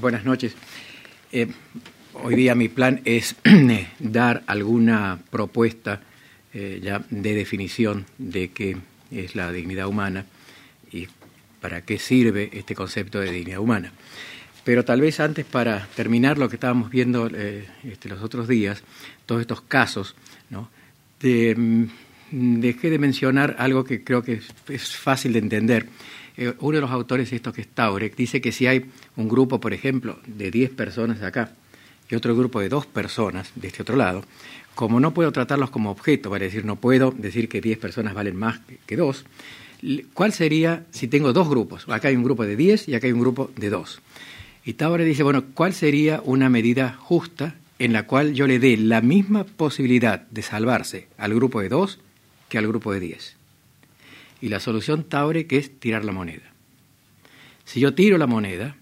[0.00, 0.54] buenas noches.
[1.32, 1.48] Eh,
[2.14, 3.36] hoy día mi plan es
[3.98, 6.00] dar alguna propuesta
[6.52, 8.76] eh, ya de definición de qué
[9.10, 10.26] es la dignidad humana
[10.90, 11.08] y
[11.60, 13.92] para qué sirve este concepto de dignidad humana.
[14.64, 18.82] Pero tal vez antes, para terminar lo que estábamos viendo eh, este, los otros días,
[19.26, 20.14] todos estos casos,
[20.48, 20.68] ¿no?
[21.22, 21.86] Mm,
[22.60, 25.86] dejé de mencionar algo que creo que es, fácil de entender.
[26.40, 28.86] Eh, uno de los autores, esto que es Taurek, dice que si hay
[29.16, 31.52] un grupo, por ejemplo, de 10 personas acá
[32.08, 34.24] y otro grupo de dos personas de este otro lado,
[34.74, 38.36] como no puedo tratarlos como objeto, para decir, no puedo decir que 10 personas valen
[38.36, 39.26] más que dos,
[40.14, 41.86] ¿cuál sería si tengo dos grupos?
[41.90, 44.00] Acá hay un grupo de 10 y acá hay un grupo de dos.
[44.64, 48.78] Y Taure dice, bueno, ¿cuál sería una medida justa en la cual yo le dé
[48.78, 51.98] la misma posibilidad de salvarse al grupo de dos
[52.48, 53.39] que al grupo de diez?
[54.40, 56.52] Y la solución Taure que es tirar la moneda.
[57.64, 58.76] Si yo tiro la moneda,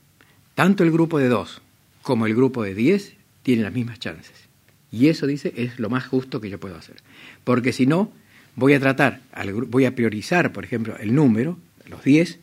[0.54, 1.60] tanto el grupo de dos
[2.02, 4.48] como el grupo de diez tienen las mismas chances.
[4.90, 6.96] Y eso, dice, es lo más justo que yo puedo hacer.
[7.44, 8.10] Porque si no,
[8.56, 9.20] voy a tratar,
[9.66, 12.38] voy a priorizar, por ejemplo, el número, los diez,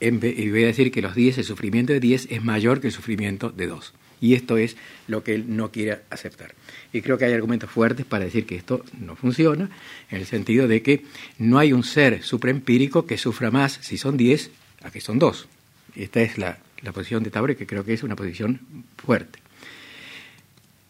[0.00, 0.10] y
[0.50, 3.50] voy a decir que los 10, el sufrimiento de 10 es mayor que el sufrimiento
[3.50, 3.94] de 2.
[4.20, 4.76] Y esto es
[5.08, 6.54] lo que él no quiere aceptar.
[6.92, 9.70] Y creo que hay argumentos fuertes para decir que esto no funciona,
[10.10, 11.04] en el sentido de que
[11.38, 14.50] no hay un ser supraempírico que sufra más si son 10
[14.82, 15.48] a que son 2.
[15.96, 16.58] Esta es la,
[16.92, 18.60] posición de Tabre, que creo que es una posición
[18.96, 19.40] fuerte.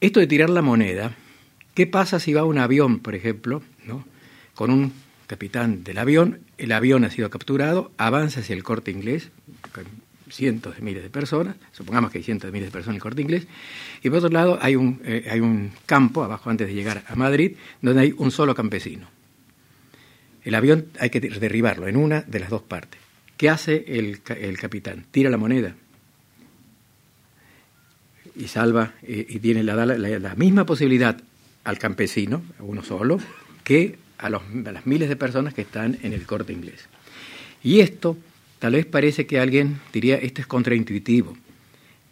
[0.00, 1.14] Esto de tirar la moneda,
[1.74, 4.04] ¿qué pasa si va un avión, por ejemplo, ¿no?
[4.54, 4.92] con un
[5.26, 9.30] capitán del avión, el avión ha sido capturado, avanza hacia el corte inglés,
[10.28, 13.02] cientos de miles de personas, supongamos que hay cientos de miles de personas en el
[13.02, 13.46] corte inglés,
[14.02, 17.14] y por otro lado hay un, eh, hay un campo abajo antes de llegar a
[17.14, 19.08] Madrid donde hay un solo campesino.
[20.44, 23.00] El avión hay que derribarlo en una de las dos partes.
[23.36, 25.04] ¿Qué hace el, el capitán?
[25.10, 25.74] Tira la moneda
[28.36, 31.20] y salva eh, y tiene la, misma posibilidad
[31.64, 33.18] al campesino, a uno solo,
[33.64, 36.86] que a, las miles de personas que están en el corte inglés.
[37.62, 38.16] Y esto
[38.66, 41.36] tal vez parece que alguien diría, esto es contraintuitivo.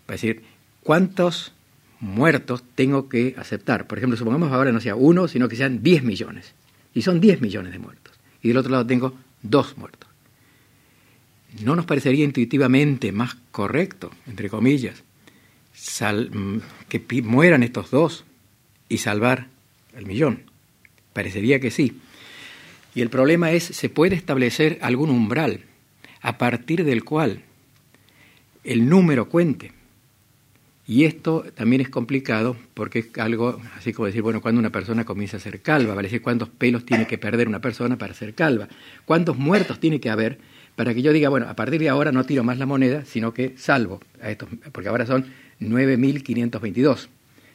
[0.06, 0.42] Para decir,
[0.84, 1.50] ¿cuántos
[1.98, 3.88] muertos tengo que aceptar?
[3.88, 6.54] Por ejemplo, supongamos ahora no sea uno, sino que sean 10 millones.
[6.94, 8.14] Y son 10 millones de muertos.
[8.40, 10.08] Y del otro lado tengo dos muertos.
[11.64, 15.02] ¿No nos parecería intuitivamente más correcto, entre comillas,
[16.00, 18.24] mm, que mueran estos dos
[18.88, 19.48] y salvar
[19.96, 20.44] el millón?
[21.14, 21.98] Parecería que sí.
[22.94, 25.64] Y el problema es, ¿se puede establecer algún umbral
[26.24, 27.42] a partir del cual
[28.64, 29.72] el número cuente?
[30.86, 35.04] Y esto también es complicado porque es algo así como decir, bueno, cuando una persona
[35.04, 38.34] comienza a ser calva, vale decir cuántos pelos tiene que perder una persona para ser
[38.34, 38.68] calva,
[39.04, 40.38] cuántos muertos tiene que haber
[40.76, 43.32] para que yo diga, bueno, a partir de ahora no tiro más la moneda, sino
[43.32, 45.26] que salvo a estos, porque ahora son
[45.60, 47.08] 9.522.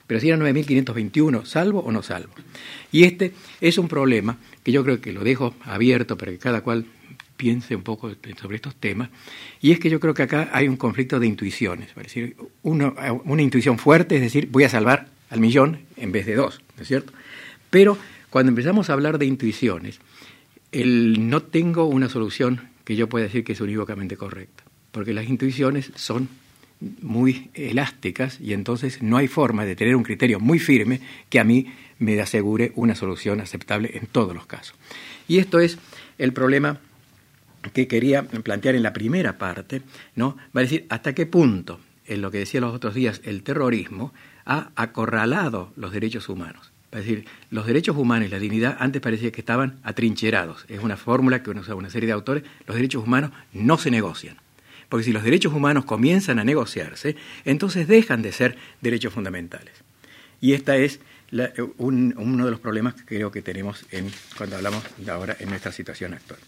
[0.07, 2.33] Pero si era 9.521, ¿salvo o no salvo?
[2.91, 6.61] Y este es un problema que yo creo que lo dejo abierto para que cada
[6.61, 6.85] cual
[7.39, 9.09] piense un poco sobre estos temas,
[9.61, 12.89] y es que yo creo que acá hay un conflicto de intuiciones, es decir, una,
[13.23, 16.81] una intuición fuerte, es decir, voy a salvar al millón en vez de dos, ¿no
[16.81, 17.13] es cierto?
[17.69, 17.97] Pero
[18.29, 20.01] cuando empezamos a hablar de intuiciones,
[20.73, 25.29] el, no tengo una solución que yo pueda decir que es unívocamente correcta, porque las
[25.29, 26.27] intuiciones son
[27.01, 31.45] muy elásticas y entonces no hay forma de tener un criterio muy firme que a
[31.45, 31.67] mí
[31.99, 34.75] me asegure una solución aceptable en todos los casos.
[35.25, 35.77] Y esto es
[36.17, 36.81] el problema
[37.73, 39.81] que quería plantear en la primera parte,
[40.15, 40.37] ¿no?
[40.55, 44.13] Va a decir hasta qué punto, en lo que decía los otros días, el terrorismo
[44.45, 46.71] ha acorralado los derechos humanos.
[46.91, 50.65] Es decir, los derechos humanos y la dignidad antes parecía que estaban atrincherados.
[50.69, 52.43] Es una fórmula que usa una serie de autores.
[52.65, 54.37] Los derechos humanos no se negocian.
[54.89, 57.15] Porque si los derechos humanos comienzan a negociarse,
[57.45, 59.75] entonces dejan de ser derechos fundamentales.
[60.41, 60.99] Y este es
[61.77, 65.71] uno de los problemas que creo que tenemos en, cuando hablamos de ahora en nuestra
[65.71, 66.39] situación actual.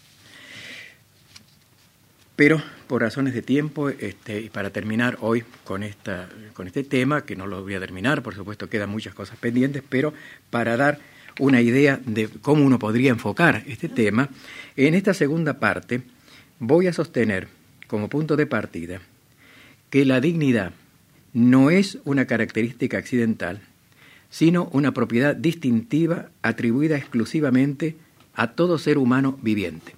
[2.42, 7.24] Pero por razones de tiempo, este, y para terminar hoy con, esta, con este tema,
[7.24, 10.12] que no lo voy a terminar, por supuesto quedan muchas cosas pendientes, pero
[10.50, 10.98] para dar
[11.38, 14.28] una idea de cómo uno podría enfocar este tema,
[14.76, 16.02] en esta segunda parte
[16.58, 17.46] voy a sostener
[17.86, 19.00] como punto de partida
[19.88, 20.72] que la dignidad
[21.32, 23.60] no es una característica accidental,
[24.30, 27.94] sino una propiedad distintiva atribuida exclusivamente
[28.34, 29.94] a todo ser humano viviente.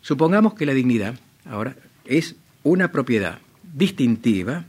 [0.00, 3.38] Supongamos que la dignidad, ahora, es una propiedad
[3.74, 4.64] distintiva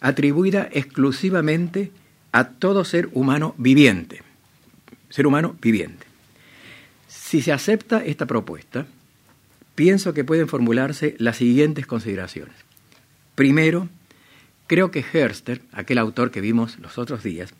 [0.00, 1.90] atribuida exclusivamente
[2.32, 4.22] a todo ser humano viviente.
[5.10, 6.06] Ser humano viviente.
[7.08, 8.86] Si se acepta esta propuesta,
[9.74, 12.54] pienso que pueden formularse las siguientes consideraciones.
[13.34, 13.88] Primero,
[14.66, 17.54] creo que Herster, aquel autor que vimos los otros días,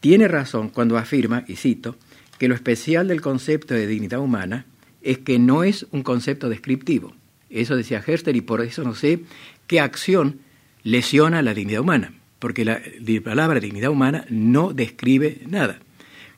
[0.00, 1.96] tiene razón cuando afirma, y cito,
[2.38, 4.66] que lo especial del concepto de dignidad humana
[5.00, 7.14] es que no es un concepto descriptivo.
[7.52, 9.20] Eso decía Herster y por eso no sé
[9.66, 10.40] qué acción
[10.82, 12.80] lesiona la dignidad humana, porque la,
[13.22, 15.78] palabra dignidad humana no describe nada.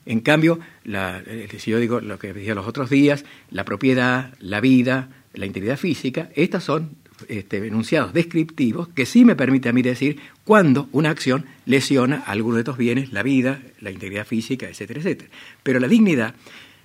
[0.06, 1.22] En cambio, la,
[1.58, 5.78] si yo digo lo que decía los otros días, la propiedad, la vida, la integridad
[5.78, 6.96] física, estas son
[7.28, 12.56] este, enunciados descriptivos que sí me permite a mí decir cuando una acción lesiona alguno
[12.56, 15.31] de estos bienes, la vida, la integridad física, etcétera, etcétera.
[15.62, 16.34] Pero la dignidad,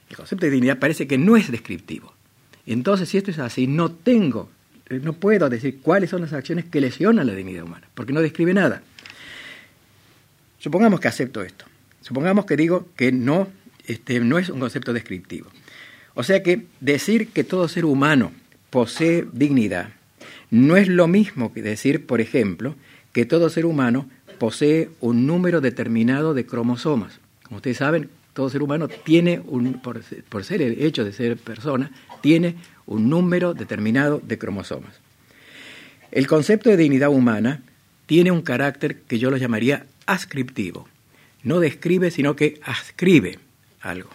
[0.09, 2.13] el concepto de dignidad parece que no es descriptivo.
[2.73, 4.49] Entonces, si esto es así, no tengo,
[4.89, 8.21] eh, no puedo decir cuáles son las acciones que lesionan la dignidad humana, porque no
[8.21, 8.81] describe nada.
[10.59, 11.65] Supongamos que acepto esto.
[12.01, 13.47] Supongamos que digo que no,
[13.85, 15.49] este, no es un concepto descriptivo.
[16.13, 18.31] O sea que decir que todo ser humano
[18.69, 19.89] posee dignidad
[20.51, 22.75] no es lo mismo que decir, por ejemplo,
[23.11, 27.19] que todo ser humano posee un número determinado de cromosomas.
[27.43, 30.01] Como ustedes saben, todo ser humano tiene, un, por,
[30.45, 31.91] ser el hecho de ser persona,
[32.21, 32.55] tiene
[32.85, 34.93] un número determinado de cromosomas.
[36.09, 37.63] El concepto de dignidad humana
[38.05, 40.87] tiene un carácter que yo lo llamaría ascriptivo.
[41.43, 43.39] No describe, sino que ascribe
[43.81, 44.09] algo.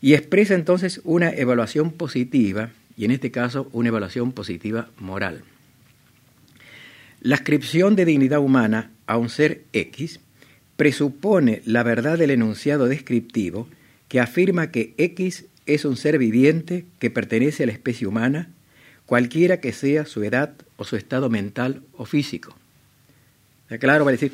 [0.00, 5.42] Y expresa entonces una evaluación positiva, y en este caso una evaluación positiva moral.
[7.20, 10.18] La ascripción de dignidad humana a un ser X
[10.76, 13.68] presupone la verdad del enunciado descriptivo
[14.08, 18.50] que afirma que X es un ser viviente que pertenece a la especie humana,
[19.06, 22.54] cualquiera que sea su edad o su estado mental o físico.
[23.80, 24.32] Claro, va a decir,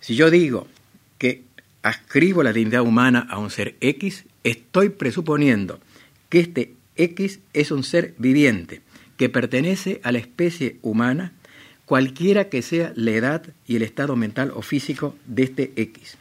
[0.00, 0.68] si yo digo
[1.18, 1.42] que
[1.82, 5.80] ascribo la dignidad humana a un ser X, estoy presuponiendo
[6.28, 8.82] que este X es un ser viviente
[9.16, 11.32] que pertenece a la especie humana
[11.90, 16.18] cualquiera que sea la edad y el estado mental o físico de este X.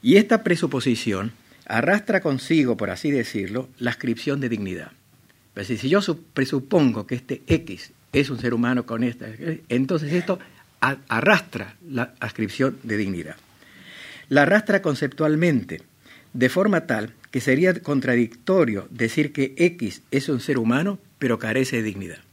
[0.00, 1.32] Y esta presuposición
[1.66, 4.92] arrastra consigo, por así decirlo, la ascripción de dignidad.
[5.54, 6.00] Es decir, si yo
[6.32, 9.26] presupongo que este X es un ser humano con esta,
[9.68, 10.38] entonces esto
[10.80, 13.36] arrastra la ascripción de dignidad.
[14.30, 15.82] La arrastra conceptualmente,
[16.32, 21.76] de forma tal que sería contradictorio decir que X es un ser humano, pero carece
[21.76, 22.25] de dignidad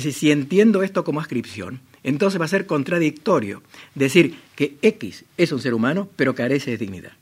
[0.00, 3.62] si entiendo esto como ascripción, entonces va a ser contradictorio
[3.94, 7.12] decir que X es un ser humano, pero carece de dignidad.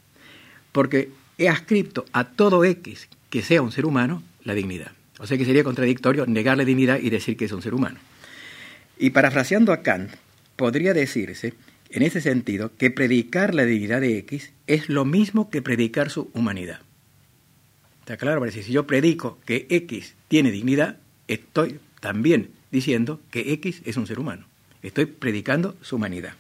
[0.73, 4.93] Porque he ascripto a todo X que sea un ser humano la dignidad.
[5.19, 7.99] O sea que sería contradictorio negarle dignidad y decir que es un ser humano.
[8.99, 10.11] Y parafraseando a Kant,
[10.57, 11.55] podría decirse,
[11.91, 16.31] en ese sentido, que predicar la dignidad de X es lo mismo que predicar su
[16.35, 16.81] humanidad.
[18.01, 18.51] ¿Está claro?
[18.51, 20.99] si yo predico que X tiene dignidad,
[21.29, 24.47] estoy también diciendo que X es un ser humano.
[24.83, 26.35] Estoy predicando su humanidad.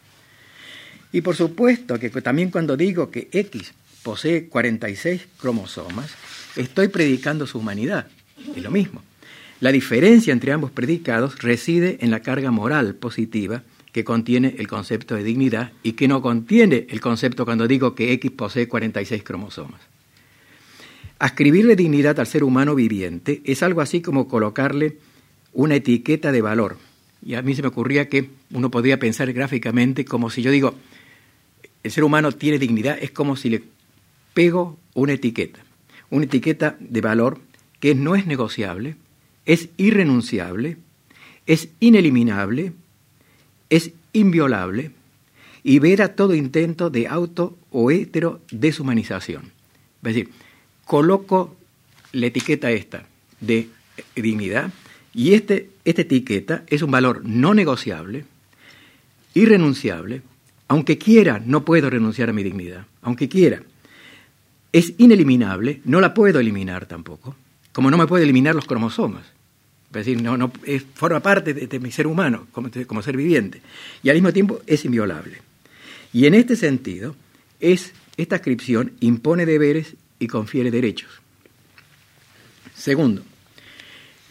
[1.12, 6.10] Y por supuesto que también cuando digo que X posee 46 cromosomas,
[6.56, 8.08] estoy predicando su humanidad.
[8.56, 9.02] Es lo mismo.
[9.60, 13.62] La diferencia entre ambos predicados reside en la carga moral positiva
[13.92, 18.12] que contiene el concepto de dignidad y que no contiene el concepto cuando digo que
[18.14, 19.80] X posee 46 cromosomas.
[21.18, 24.96] Ascribirle dignidad al ser humano viviente es algo así como colocarle
[25.52, 26.78] una etiqueta de valor.
[27.24, 30.74] Y a mí se me ocurría que uno podría pensar gráficamente como si yo digo,
[31.82, 33.62] el ser humano tiene dignidad, es como si le
[34.34, 35.60] pego una etiqueta,
[36.10, 37.40] una etiqueta de valor
[37.80, 38.96] que no es negociable,
[39.44, 40.76] es irrenunciable,
[41.46, 42.72] es ineliminable,
[43.70, 44.92] es inviolable
[45.64, 49.52] y vera todo intento de auto o hetero deshumanización.
[50.02, 50.30] Es decir,
[50.84, 51.56] coloco
[52.12, 53.06] la etiqueta esta
[53.40, 53.68] de
[54.14, 54.72] dignidad
[55.14, 58.24] y este, esta etiqueta es un valor no negociable,
[59.34, 60.22] irrenunciable,
[60.68, 63.62] aunque quiera, no puedo renunciar a mi dignidad, aunque quiera.
[64.72, 67.36] Es ineliminable, no la puedo eliminar tampoco,
[67.72, 69.26] como no me puedo eliminar los cromosomas.
[69.88, 70.50] Es decir, no,
[70.94, 73.60] forma parte de, mi ser humano, como, como, ser viviente.
[74.02, 75.42] Y al mismo tiempo es inviolable.
[76.14, 77.14] Y en este sentido,
[77.60, 81.10] es, esta ascripción impone deberes y confiere derechos.
[82.74, 83.22] Segundo,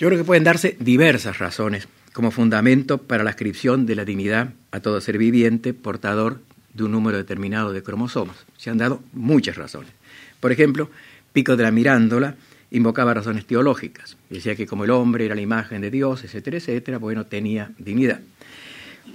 [0.01, 4.49] yo creo que pueden darse diversas razones como fundamento para la ascripción de la dignidad
[4.71, 6.39] a todo ser viviente portador
[6.73, 8.35] de un número determinado de cromosomas.
[8.57, 9.91] Se han dado muchas razones.
[10.39, 10.89] Por ejemplo,
[11.33, 12.33] Pico de la Mirándola
[12.71, 14.17] invocaba razones teológicas.
[14.31, 18.21] Decía que como el hombre era la imagen de Dios, etcétera, etcétera, bueno, tenía dignidad.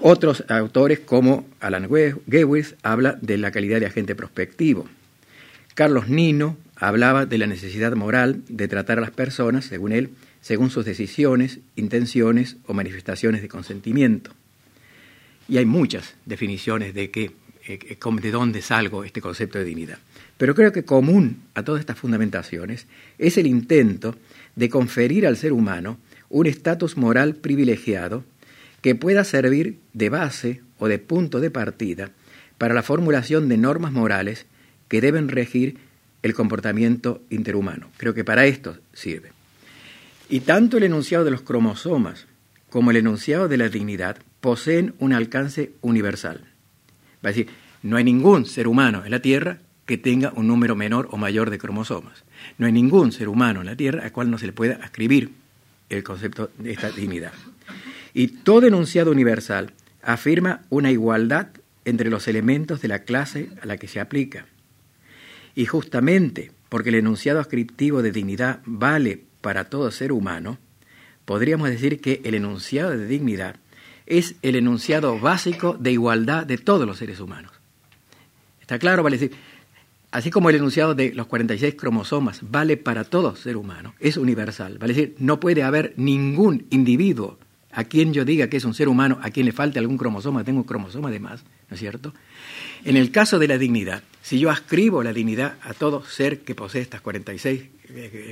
[0.01, 4.87] Otros autores, como Alan Gewirth, habla de la calidad de agente prospectivo.
[5.75, 10.11] Carlos Nino hablaba de la necesidad moral de tratar a las personas, según él,
[10.47, 14.31] según sus decisiones, intenciones o manifestaciones de consentimiento.
[15.49, 17.33] y hay muchas definiciones de, que,
[17.67, 19.99] eh, de dónde salgo este concepto de dignidad.
[20.39, 22.87] Pero creo que común a todas estas fundamentaciones
[23.19, 24.15] es el intento
[24.55, 25.99] de conferir al ser humano
[26.29, 28.23] un estatus moral privilegiado
[28.83, 32.13] que pueda servir de base o de punto de partida
[32.57, 34.47] para la formulación de normas morales
[34.87, 35.79] que deben regir
[36.23, 37.91] el comportamiento interhumano.
[37.97, 39.36] Creo que para esto sirve.
[40.29, 42.27] Y tanto el enunciado de los cromosomas
[42.71, 46.41] como el enunciado de la dignidad poseen un alcance universal.
[47.25, 47.49] Va a decir,
[47.83, 51.51] no hay ningún ser humano en la Tierra que tenga un número menor o mayor
[51.51, 52.25] de cromosomas.
[52.59, 55.31] No hay ningún ser humano en la Tierra al cual no se le pueda ascribir
[55.89, 57.33] el concepto de esta dignidad.
[58.13, 61.49] Y todo enunciado universal afirma una igualdad
[61.85, 64.47] entre los elementos de la clase a la que se aplica.
[65.55, 70.59] Y justamente porque el enunciado ascriptivo de dignidad vale para todo ser humano,
[71.25, 73.55] podríamos decir que el enunciado de dignidad
[74.05, 77.53] es el enunciado básico de igualdad de todos los seres humanos.
[78.61, 79.05] ¿Está claro?
[79.05, 79.39] Vale decir,
[80.11, 84.79] así como el enunciado de los 46 cromosomas vale para todo ser humano, es universal.
[84.79, 87.39] Vale decir, no puede haber ningún individuo
[87.71, 90.43] a quien yo diga que es un ser humano, a quien le falte algún cromosoma,
[90.43, 92.13] tengo un cromosoma de más, ¿no es cierto?
[92.85, 96.57] En el caso de la dignidad, si yo ascribo la dignidad a todo ser que
[96.57, 97.76] posee estas 46 eh, eh,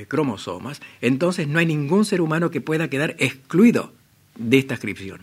[0.07, 3.93] cromosomas, entonces no hay ningún ser humano que pueda quedar excluido
[4.37, 5.21] de esta ascripción.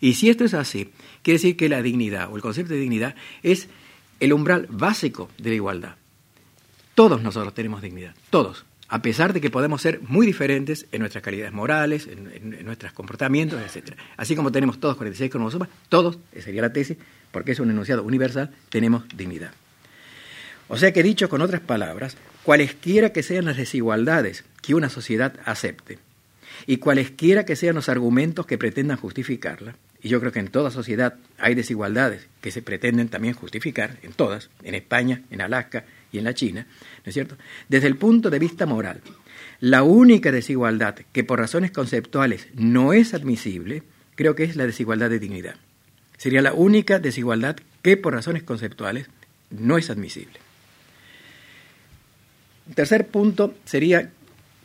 [0.00, 0.90] Y si esto es así,
[1.22, 3.68] quiere decir que la dignidad o el concepto de dignidad es
[4.20, 5.96] el umbral básico de la igualdad.
[6.94, 11.24] Todos nosotros tenemos dignidad, todos a pesar de que podemos ser muy diferentes en nuestras
[11.24, 13.96] calidades morales, en, nuestros comportamientos, etc.
[14.16, 16.96] Así como tenemos todos 46 cromosomas, todos, esa sería la tesis,
[17.32, 19.52] porque es un enunciado universal, tenemos dignidad.
[20.68, 25.34] O sea que dicho con otras palabras, cualesquiera que sean las desigualdades que una sociedad
[25.44, 25.98] acepte,
[26.66, 30.70] y cualesquiera que sean los argumentos que pretendan justificarla, y yo creo que en toda
[30.70, 36.18] sociedad hay desigualdades que se pretenden también justificar, en todas, en España, en Alaska, y
[36.18, 36.66] en la China,
[37.04, 37.36] ¿no es cierto?
[37.68, 39.00] Desde el punto de vista moral,
[39.58, 43.82] la única desigualdad que por razones conceptuales no es admisible,
[44.14, 45.56] creo que es la desigualdad de dignidad.
[46.16, 49.08] Sería la única desigualdad que por razones conceptuales
[49.50, 50.43] no es admisible.
[52.68, 54.10] El tercer punto sería,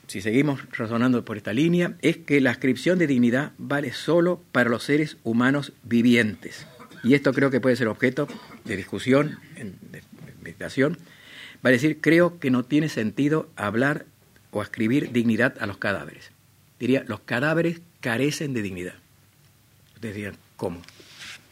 [0.08, 4.70] si seguimos razonando por esta línea, es que la ascripción de dignidad vale solo para
[4.70, 6.66] los seres humanos vivientes.
[7.04, 8.28] Y esto creo que puede ser objeto
[8.64, 10.04] de discusión, de
[10.42, 10.98] meditación,
[11.64, 14.06] va a decir, creo que no tiene sentido hablar
[14.52, 16.32] o escribir dignidad a los cadáveres.
[16.80, 18.96] Diría, los cadáveres carecen de dignidad.
[19.96, 20.82] Ustedes dirían, ¿cómo?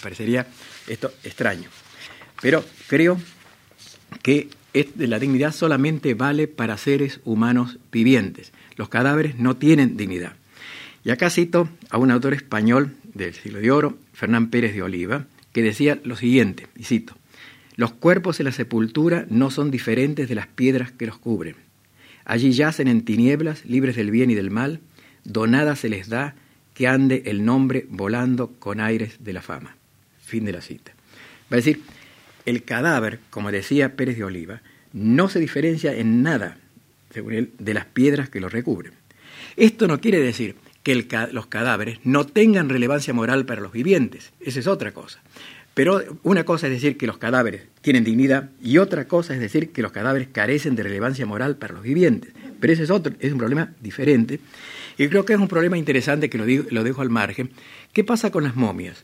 [0.02, 0.48] Parecería
[0.88, 1.70] esto extraño.
[2.42, 3.20] Pero creo
[4.24, 4.50] que
[4.98, 8.52] la dignidad solamente vale para seres humanos vivientes.
[8.76, 10.34] Los cadáveres no tienen dignidad.
[11.04, 15.26] Y acá cito a un autor español del siglo de oro, Fernán Pérez de Oliva,
[15.54, 17.16] que decía lo siguiente, y cito,
[17.76, 21.56] los cuerpos en la sepultura no son diferentes de las piedras que los cubren.
[22.26, 24.82] Allí yacen en tinieblas, libres del bien y del mal,
[25.24, 26.36] donada se les da
[26.74, 29.76] que ande el nombre volando con aires de la fama.
[30.20, 30.92] Fin de la cita.
[31.52, 31.82] Va a decir,
[32.48, 34.62] el cadáver, como decía Pérez de Oliva,
[34.94, 36.58] no se diferencia en nada,
[37.12, 38.94] según él, de las piedras que lo recubren.
[39.58, 40.96] Esto no quiere decir que
[41.34, 45.22] los cadáveres no tengan relevancia moral para los vivientes, esa es otra cosa.
[45.74, 49.74] Pero una cosa es decir que los cadáveres tienen dignidad y otra cosa es decir
[49.74, 52.32] que los cadáveres carecen de relevancia moral para los vivientes.
[52.60, 54.40] Pero ese es otro, es un problema diferente.
[54.98, 57.52] Y creo que es un problema interesante que lo, lo dejo al margen.
[57.94, 59.04] ¿Qué pasa con las momias?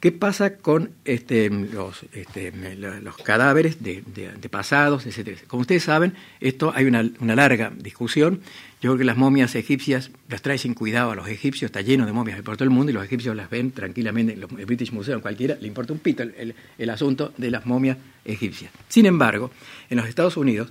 [0.00, 4.04] ¿Qué pasa con este, los, este, los, cadáveres de,
[4.48, 5.38] pasados, etcétera?
[5.48, 7.02] Como ustedes saben, esto hay una,
[7.34, 8.40] larga discusión.
[8.80, 12.06] Yo creo que las momias egipcias las trae sin cuidado a los egipcios, está lleno
[12.06, 14.92] de momias por todo el mundo y los egipcios las ven tranquilamente en el British
[14.92, 18.70] Museum, cualquiera, le importa un pito el asunto de las momias egipcias.
[18.86, 19.50] Sin embargo,
[19.90, 20.70] en los Estados Unidos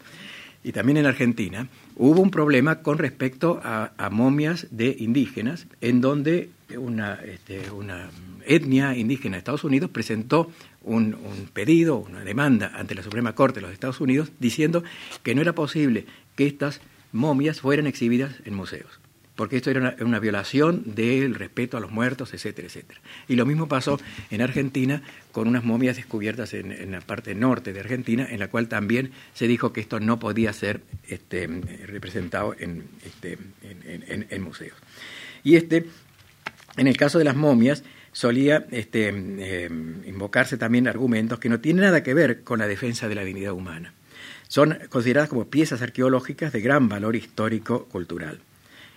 [0.64, 6.50] y también en Argentina, hubo un problema con respecto a, momias de indígenas, en donde
[6.78, 8.10] una, este, una
[8.46, 10.52] etnia indígena de Estados Unidos presentó
[10.84, 11.16] un,
[11.54, 14.84] pedido, una demanda ante la Suprema Corte de los Estados Unidos diciendo
[15.24, 19.00] que no era posible que estas momias fueran exhibidas en museos
[19.38, 23.00] porque esto era una, violación del respeto a los muertos, etcétera, etcétera.
[23.28, 24.00] Y lo mismo pasó
[24.32, 28.68] en Argentina con unas momias descubiertas en, la parte norte de Argentina, en la cual
[28.68, 31.48] también se dijo que esto no podía ser este,
[31.86, 33.38] representado en, este,
[34.40, 34.76] museos.
[35.44, 35.86] Y este,
[36.76, 39.70] en el caso de las momias, solía este, eh,
[40.08, 43.54] invocarse también argumentos que no tienen nada que ver con la defensa de la dignidad
[43.54, 43.94] humana.
[44.48, 48.40] Son consideradas como piezas arqueológicas de gran valor histórico-cultural.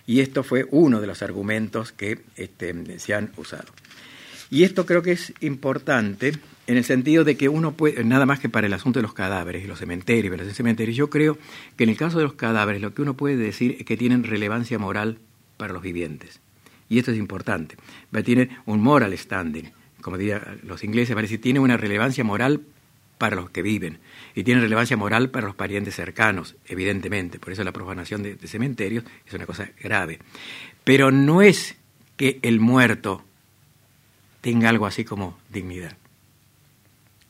[0.05, 3.71] Y esto fue uno de los argumentos que este, se han usado.
[4.49, 6.33] Y esto creo que es importante
[6.67, 9.13] en el sentido de que uno puede, nada más que para el asunto de los
[9.13, 11.37] cadáveres los cementerios, los cementerios, yo creo
[11.77, 14.23] que en el caso de los cadáveres lo que uno puede decir es que tienen
[14.23, 15.19] relevancia moral
[15.57, 16.41] para los vivientes.
[16.89, 17.77] Y esto es importante.
[18.25, 22.61] Tiene un moral standing, como dirían los ingleses, parece tiene una relevancia moral
[23.17, 23.99] para los que viven
[24.35, 27.39] y tiene relevancia moral para los parientes cercanos, evidentemente.
[27.39, 30.19] Por eso la profanación de, cementerios es una cosa grave.
[30.83, 31.75] Pero no es
[32.17, 33.23] que el muerto
[34.41, 35.97] tenga algo así como dignidad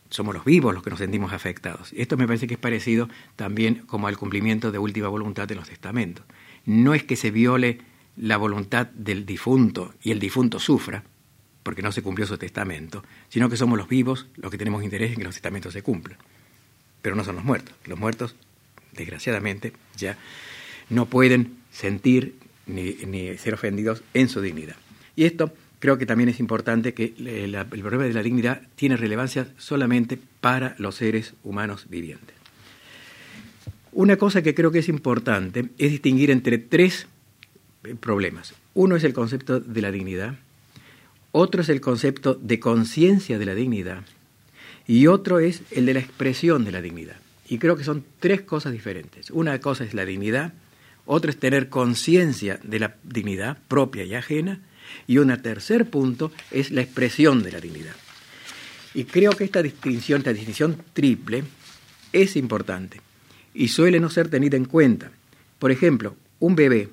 [0.09, 1.93] somos los vivos los que nos sentimos afectados.
[1.95, 5.69] Esto me parece que es parecido también como al cumplimiento de última voluntad de los
[5.69, 6.25] testamentos.
[6.65, 7.79] No es que se viole
[8.17, 11.03] la voluntad del difunto y el difunto sufra,
[11.63, 15.11] porque no se cumplió su testamento, sino que somos los vivos los que tenemos interés
[15.11, 16.17] en que los testamentos se cumplan.
[17.01, 17.75] Pero no son los muertos.
[17.85, 18.35] Los muertos,
[18.93, 20.17] desgraciadamente, ya
[20.89, 22.35] no pueden sentir
[22.67, 24.75] ni, ser ofendidos en su dignidad.
[25.15, 29.47] Y esto creo que también es importante que el problema de la dignidad tiene relevancia
[29.57, 32.35] solamente para los seres humanos vivientes.
[33.93, 37.07] Una cosa que creo que es importante es distinguir entre tres
[37.83, 38.53] eh, problemas.
[38.73, 40.35] Uno es el concepto de la dignidad,
[41.33, 44.03] otro es el concepto de conciencia de la dignidad
[44.91, 47.15] y otro es el de la expresión de la dignidad.
[47.47, 49.31] Y creo que son tres cosas diferentes.
[49.31, 50.51] Una cosa es la dignidad,
[51.05, 54.59] otra es tener conciencia de la dignidad propia y ajena,
[55.07, 57.95] y un tercer punto es la expresión de la dignidad.
[58.93, 61.45] Y creo que esta distinción, esta distinción triple,
[62.11, 62.99] es importante
[63.53, 65.09] y suele no ser tenida en cuenta.
[65.57, 66.89] Por ejemplo, un bebé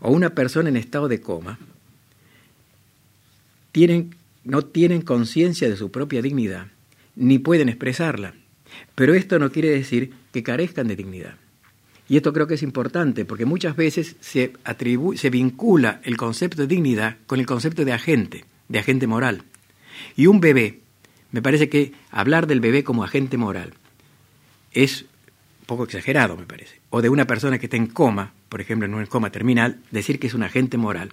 [0.00, 1.58] o una persona en estado de coma
[4.44, 6.68] no tienen conciencia de su propia dignidad
[7.18, 8.34] ni pueden expresarla.
[8.94, 11.34] Pero esto no quiere decir que carezcan de dignidad.
[12.08, 14.52] Y esto creo que es importante porque muchas veces se,
[15.16, 19.42] se vincula el concepto de dignidad con el concepto de agente, de agente moral.
[20.16, 20.80] Y un bebé,
[21.32, 23.74] me parece que hablar del bebé como agente moral
[24.72, 26.80] es un poco exagerado, me parece.
[26.88, 30.18] O de una persona que está en coma, por ejemplo, en un coma terminal, decir
[30.18, 31.12] que es un agente moral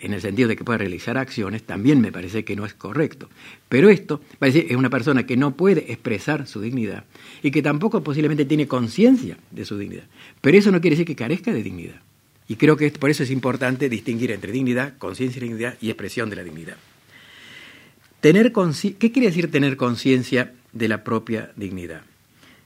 [0.00, 3.28] en el sentido de que puede realizar acciones, también me parece que no es correcto.
[3.68, 7.04] Pero esto, decir, es una persona que no puede expresar su dignidad
[7.42, 10.04] y que tampoco posiblemente tiene conciencia de su dignidad.
[10.40, 12.00] Pero eso no quiere decir que carezca de dignidad.
[12.48, 16.30] Y creo que por eso es importante distinguir entre dignidad, conciencia y dignidad y expresión
[16.30, 16.76] de la dignidad.
[18.20, 22.02] Tener ¿Qué quiere decir tener conciencia de la propia dignidad?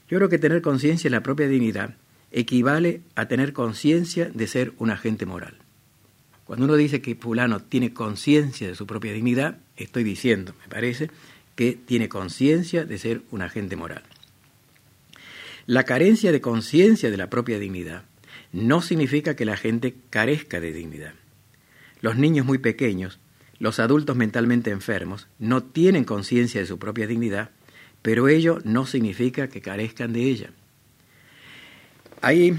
[0.09, 1.95] Yo creo que tener conciencia de la propia dignidad
[2.31, 5.62] equivale a tener conciencia de ser un agente moral.
[6.45, 11.09] Cuando uno dice que fulano tiene conciencia de su propia dignidad, estoy diciendo, me parece,
[11.55, 14.03] que tiene conciencia de ser un agente moral.
[15.65, 18.03] La carencia de conciencia de la propia dignidad
[18.51, 21.13] no significa que la gente carezca de dignidad.
[22.01, 23.19] Los niños muy pequeños,
[23.59, 27.51] los adultos mentalmente enfermos, no tienen conciencia de su propia dignidad,
[28.01, 30.49] pero ello no significa que carezcan de ella.
[32.21, 32.57] Hay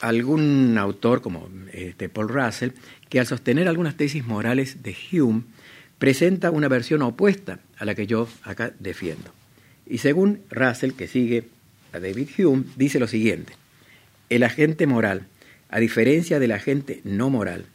[0.00, 2.70] algún autor como este, Paul Russell
[3.08, 5.42] que al sostener algunas tesis morales de Hume
[5.98, 9.32] presenta una versión opuesta a la que yo acá defiendo.
[9.86, 11.44] Y según Russell, que sigue
[11.92, 13.54] a David Hume, dice lo siguiente,
[14.28, 15.26] el agente moral,
[15.68, 17.66] a diferencia del agente no moral,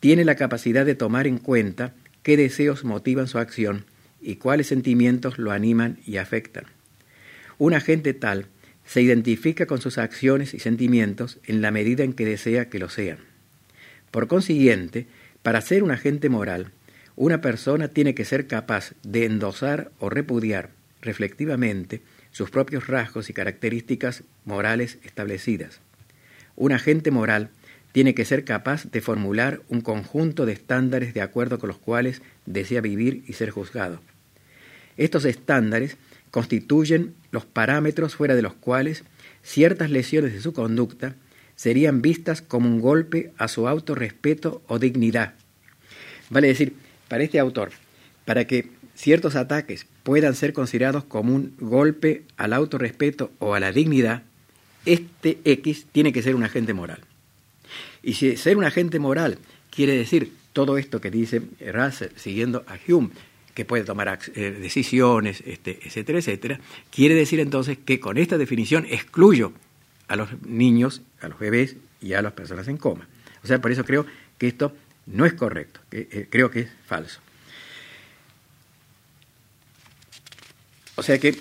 [0.00, 3.86] tiene la capacidad de tomar en cuenta qué deseos motivan su acción
[4.20, 6.64] y cuáles sentimientos lo animan y afectan.
[7.58, 8.46] Un agente tal
[8.86, 12.88] se identifica con sus acciones y sentimientos en la medida en que desea que lo
[12.88, 13.18] sean.
[14.10, 15.06] Por consiguiente,
[15.42, 16.70] para ser un agente moral,
[17.16, 20.70] una persona tiene que ser capaz de endosar o repudiar
[21.00, 25.80] reflectivamente sus propios rasgos y características morales establecidas.
[26.56, 27.50] Un agente moral
[27.92, 32.22] tiene que ser capaz de formular un conjunto de estándares de acuerdo con los cuales
[32.46, 34.00] desea vivir y ser juzgado.
[34.96, 35.96] Estos estándares
[36.34, 39.04] constituyen los parámetros fuera de los cuales
[39.44, 41.14] ciertas lesiones de su conducta
[41.54, 45.34] serían vistas como un golpe a su autorrespeto o dignidad.
[46.30, 46.74] Vale decir,
[47.06, 47.70] para este autor,
[48.24, 53.70] para que ciertos ataques puedan ser considerados como un golpe al autorrespeto o a la
[53.70, 54.24] dignidad,
[54.86, 56.98] este X tiene que ser un agente moral.
[58.02, 59.38] Y si ser un agente moral
[59.70, 61.42] quiere decir todo esto que dice
[61.72, 63.10] Russell siguiendo a Hume,
[63.54, 68.86] que puede tomar eh, decisiones, este, etcétera, etcétera, quiere decir entonces que con esta definición
[68.90, 69.52] excluyo
[70.08, 73.08] a los niños, a los bebés y a las personas en coma.
[73.42, 74.06] O sea, por eso creo
[74.38, 74.74] que esto
[75.06, 77.20] no es correcto, eh, creo que es falso.
[80.96, 81.36] O sea que,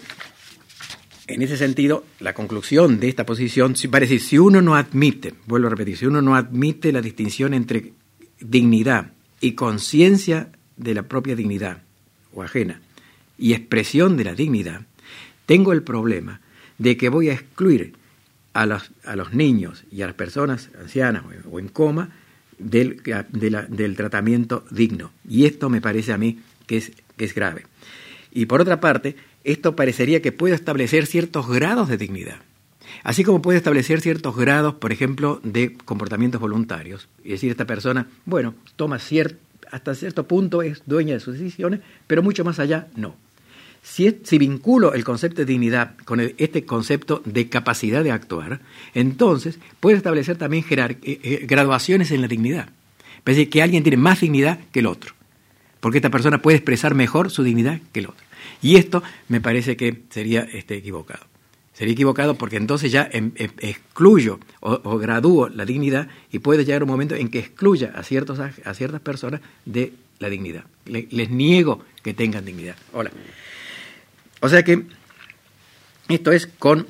[1.28, 5.70] en ese sentido, la conclusión de esta posición parece, si uno no admite, vuelvo a
[5.72, 7.94] repetir, si uno no admite la distinción entre
[8.40, 11.84] dignidad y conciencia de la propia dignidad,
[12.34, 12.82] o ajena
[13.38, 14.82] y expresión de la dignidad,
[15.46, 16.42] tengo el problema
[16.78, 17.94] de que voy a excluir
[18.54, 22.10] a los, a los niños y a las personas ancianas o en coma
[22.58, 25.12] del, del tratamiento digno.
[25.28, 27.66] Y esto me parece a mí que es, que es grave.
[28.32, 32.40] Y por otra parte, esto parecería que puede establecer ciertos grados de dignidad.
[33.04, 37.10] Así como puede establecer ciertos grados, por ejemplo, de comportamientos voluntarios.
[37.24, 39.38] Y decir, esta persona, bueno, toma cierto,
[39.74, 43.16] hasta cierto punto es dueña de sus decisiones, pero mucho más allá no.
[43.82, 48.62] Si, si vinculo el concepto de dignidad con este concepto de capacidad de actuar,
[48.94, 52.70] entonces puedo establecer también eh, eh, graduaciones en la dignidad.
[53.26, 55.16] Es decir, que alguien tiene más dignidad que el otro,
[55.80, 58.24] porque esta persona puede expresar mejor su dignidad que el otro.
[58.62, 61.26] Y esto me parece que sería este, equivocado.
[61.74, 66.84] Sería equivocado porque entonces ya em, em, excluyo o, gradúo la dignidad y puede llegar
[66.84, 70.66] un momento en que excluya a, ciertos, a ciertas personas de la dignidad.
[70.86, 72.76] les niego que tengan dignidad.
[72.94, 73.12] Hola.
[74.40, 74.84] O sea que
[76.10, 76.86] esto es con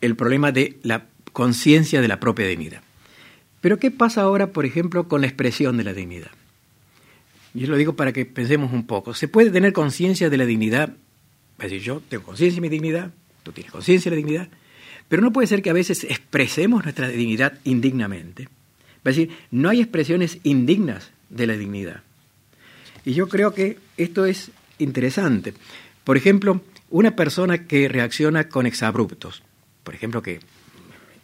[0.00, 2.82] el problema de la conciencia de la propia dignidad.
[3.60, 6.30] Pero ¿qué pasa ahora, por ejemplo, con la expresión de la dignidad?
[7.54, 9.14] Yo lo digo para que pensemos un poco.
[9.14, 10.90] ¿Se puede tener conciencia de la dignidad?
[11.58, 13.12] Es decir, yo tengo conciencia de mi dignidad,
[13.44, 14.48] tú tienes conciencia de la dignidad,
[15.08, 18.48] pero no puede ser que a veces expresemos nuestra dignidad indignamente.
[19.04, 22.02] Es decir, no hay expresiones indignas de la dignidad.
[23.04, 25.54] Y yo creo que esto es interesante.
[26.04, 29.42] Por ejemplo, una persona que reacciona con exabruptos,
[29.82, 30.40] por ejemplo, que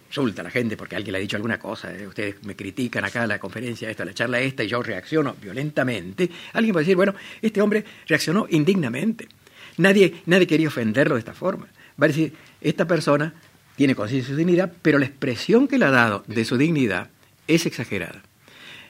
[0.09, 3.04] insulta a la gente porque alguien le ha dicho alguna cosa, eh, ustedes me critican
[3.04, 6.96] acá la conferencia esta, la charla esta, y yo reacciono violentamente, alguien va a decir,
[6.96, 9.28] bueno, este hombre reaccionó indignamente.
[9.76, 11.68] Nadie, nadie quería ofenderlo de esta forma.
[12.00, 13.34] Va a decir, esta persona
[13.76, 17.10] tiene conciencia de su dignidad, pero la expresión que le ha dado de su dignidad
[17.46, 18.22] es exagerada.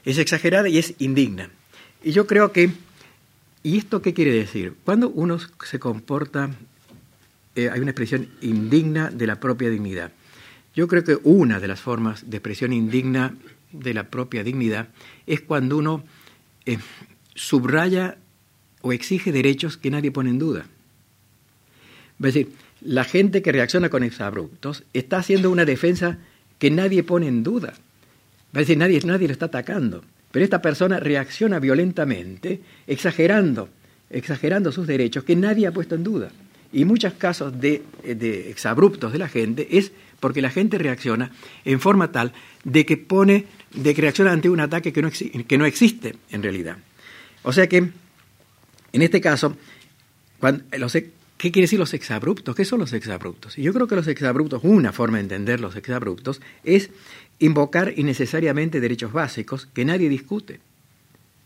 [0.05, 1.51] Es exagerada y es indigna.
[2.03, 2.71] Y yo creo que,
[3.63, 4.75] ¿y esto qué quiere decir?
[4.85, 6.51] Cuando uno se comporta
[7.57, 10.13] eh, hay una expresión indigna de la propia dignidad.
[10.75, 13.35] Yo creo que una de las formas de expresión indigna
[13.73, 14.89] de la propia dignidad
[15.27, 16.05] es cuando uno
[16.65, 16.79] eh,
[17.35, 18.19] subraya
[18.83, 20.67] o exige derechos que nadie pone en duda.
[22.21, 26.19] Es decir, la gente que reacciona con exabruptos está haciendo una defensa
[26.59, 27.75] que nadie pone en duda.
[28.53, 30.03] Es decir, nadie, nadie lo está atacando.
[30.31, 33.69] Pero esta persona reacciona violentamente, exagerando,
[34.11, 36.31] exagerando sus derechos que nadie ha puesto en duda.
[36.73, 37.83] Y muchos casos de,
[38.49, 41.33] exabruptos de la gente es porque la gente reacciona
[41.65, 45.59] en forma tal de que pone, de que reacciona ante un ataque que no, que
[45.59, 46.77] no existe en realidad.
[47.43, 49.57] O sea que, en este caso,
[50.39, 50.63] cuando,
[51.41, 52.55] ¿qué quiere decir los exabruptos?
[52.55, 53.57] ¿Qué son los exabruptos?
[53.57, 56.91] Y yo creo que los exabruptos, una forma de entender los exabruptos, es
[57.39, 60.61] invocar innecesariamente derechos básicos que nadie discute.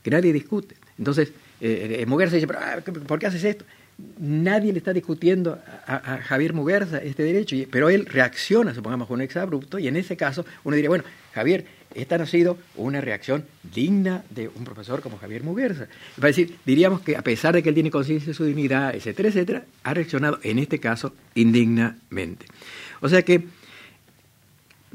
[0.03, 0.75] Que nadie discute.
[0.99, 3.65] Entonces, eh, eh Mujer se dice, ah, ¿por qué haces esto?
[4.19, 9.23] nadie le está discutiendo a, Javier Muguerza este derecho, pero él reacciona, supongamos, con un
[9.23, 13.44] exabrupto, y en ese caso uno diría, bueno, Javier, esta no ha sido una reacción
[13.62, 15.85] digna de un profesor como Javier Muguerza.
[16.16, 19.29] Es decir, diríamos que a pesar de que él tiene conciencia de su dignidad, etcétera,
[19.29, 22.47] etcétera, ha reaccionado en este caso indignamente.
[23.01, 23.47] O sea que,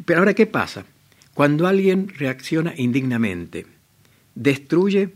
[0.05, 0.85] pero ahora, ¿qué pasa?
[1.33, 3.65] Cuando alguien reacciona indignamente,
[4.35, 5.13] destruye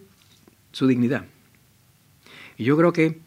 [0.72, 1.26] su dignidad.
[2.58, 3.20] Y yo creo que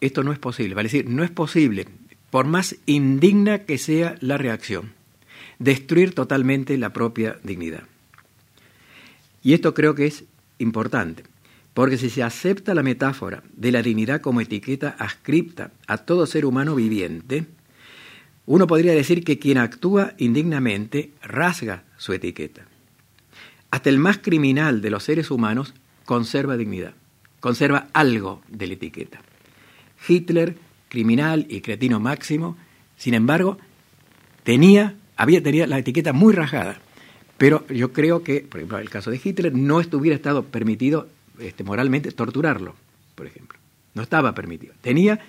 [0.00, 0.74] esto no es posible.
[0.74, 1.86] Vale decir, no es posible,
[2.30, 4.92] por más indigna que sea la reacción,
[5.58, 7.84] destruir totalmente la propia dignidad.
[9.44, 10.24] Y esto creo que es
[10.58, 11.22] importante,
[11.74, 16.46] porque si se acepta la metáfora de la dignidad como etiqueta ascripta a todo ser
[16.46, 17.46] humano viviente,
[18.46, 22.66] uno podría decir que quien actúa indignamente rasga su etiqueta.
[23.70, 25.74] Hasta el más criminal de los seres humanos
[26.06, 26.94] conserva dignidad,
[27.40, 29.20] conserva algo de la etiqueta.
[30.08, 30.56] Hitler,
[30.88, 32.56] criminal y cretino máximo,
[32.96, 33.58] sin embargo,
[34.42, 36.80] tenía, había tenido la etiqueta muy rajada.
[37.38, 41.08] Pero yo creo que, por ejemplo, en el caso de Hitler, no estuviera estado permitido
[41.38, 42.74] este, moralmente torturarlo,
[43.14, 43.58] por ejemplo.
[43.94, 44.74] No estaba permitido.
[44.80, 45.20] Tenía,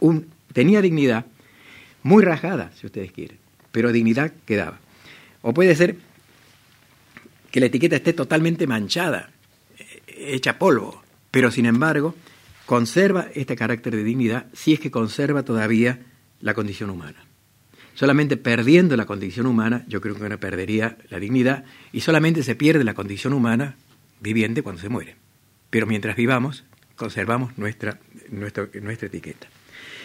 [0.00, 1.26] un, tenía dignidad
[2.02, 3.38] muy rajada, si ustedes quieren,
[3.72, 4.78] pero dignidad quedaba.
[5.42, 5.96] O puede ser
[7.50, 9.30] que la etiqueta esté totalmente manchada,
[9.78, 10.02] eh,
[10.34, 12.14] hecha polvo, pero sin embargo
[12.66, 16.00] conserva este carácter de dignidad si es que conserva todavía
[16.40, 17.24] la condición humana.
[17.94, 22.54] Solamente perdiendo la condición humana, yo creo que uno perdería la dignidad y solamente se
[22.54, 23.76] pierde la condición humana
[24.20, 25.16] viviente cuando se muere.
[25.70, 26.64] Pero mientras vivamos,
[26.96, 27.98] conservamos nuestra,
[28.30, 29.48] nuestra, nuestra etiqueta.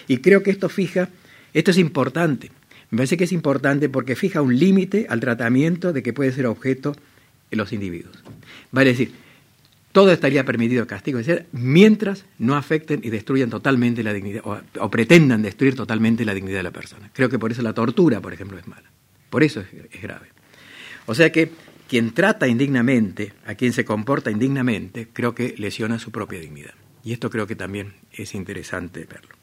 [0.07, 1.09] Y creo que esto fija,
[1.53, 2.51] esto es importante.
[2.91, 6.45] Me parece que es importante porque fija un límite al tratamiento de que puede ser
[6.45, 6.95] objeto
[7.55, 8.23] los individuos.
[8.71, 9.11] Vale decir,
[9.95, 11.21] todo estaría permitido castigo,
[11.53, 16.63] mientras no afecten y destruyan totalmente la dignidad, o, pretendan destruir totalmente la dignidad de
[16.63, 17.09] la persona.
[17.13, 18.91] Creo que por eso la tortura, por ejemplo, es mala.
[19.29, 20.27] Por eso es grave.
[21.05, 21.49] O sea que
[21.87, 26.73] quien trata indignamente, a quien se comporta indignamente, creo que lesiona su propia dignidad.
[27.01, 29.33] Y esto creo que también es interesante verlo.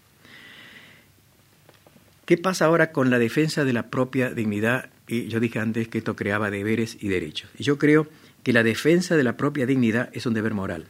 [2.27, 4.91] ¿Qué pasa ahora con la defensa de la propia dignidad?
[5.09, 7.49] Y yo dije antes que esto creaba deberes y derechos.
[7.59, 8.07] Y yo creo
[8.43, 10.87] que la defensa de la propia dignidad es un deber moral.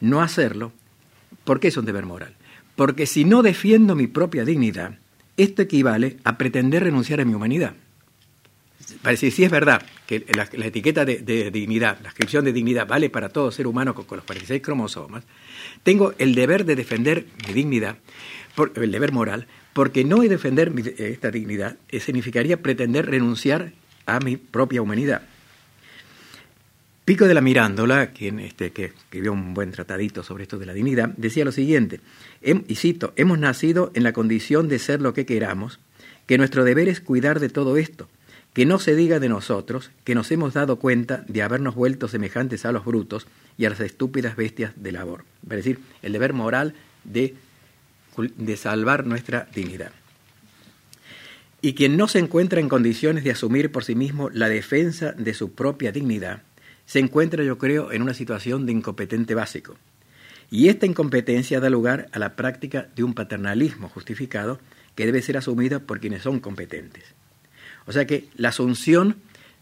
[0.00, 0.72] No hacerlo,
[1.44, 2.34] ¿por qué es un deber moral?
[2.76, 4.98] Porque si no defiendo mi propia dignidad,
[5.36, 7.74] esto equivale a pretender renunciar a mi humanidad.
[9.02, 13.28] Parece, si es verdad que la, etiqueta de, dignidad, la inscripción de dignidad vale para
[13.28, 15.24] todo ser humano con, los 46 cromosomas,
[15.82, 17.98] tengo el deber de defender mi dignidad,
[18.76, 23.72] el deber moral, porque no defender esta dignidad eh, significaría pretender renunciar
[24.06, 25.22] a mi propia humanidad.
[27.08, 30.74] Pico de la Mirándola, quien este, que escribió un buen tratadito sobre esto de la
[30.74, 32.00] dignidad, decía lo siguiente,
[32.42, 35.80] y cito, hemos nacido en la condición de ser lo que queramos,
[36.26, 38.10] que nuestro deber es cuidar de todo esto,
[38.52, 42.66] que no se diga de nosotros que nos hemos dado cuenta de habernos vuelto semejantes
[42.66, 45.24] a los brutos y a las estúpidas bestias de labor.
[45.44, 47.34] Es decir, el deber moral de,
[48.36, 49.92] de salvar nuestra dignidad.
[51.62, 55.32] Y quien no se encuentra en condiciones de asumir por sí mismo la defensa de
[55.32, 56.42] su propia dignidad,
[56.88, 59.76] se encuentra, yo creo, en una situación de incompetente básico.
[60.50, 64.58] Y esta incompetencia da lugar a la práctica de un paternalismo justificado
[64.94, 67.04] que debe ser asumido por quienes son competentes.
[67.84, 69.16] O sea que la asunción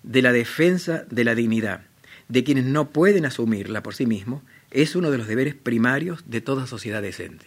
[0.05, 1.81] de la defensa de la dignidad
[2.29, 6.41] de quienes no pueden asumirla por sí mismos es uno de los deberes primarios de
[6.41, 7.47] toda sociedad decente.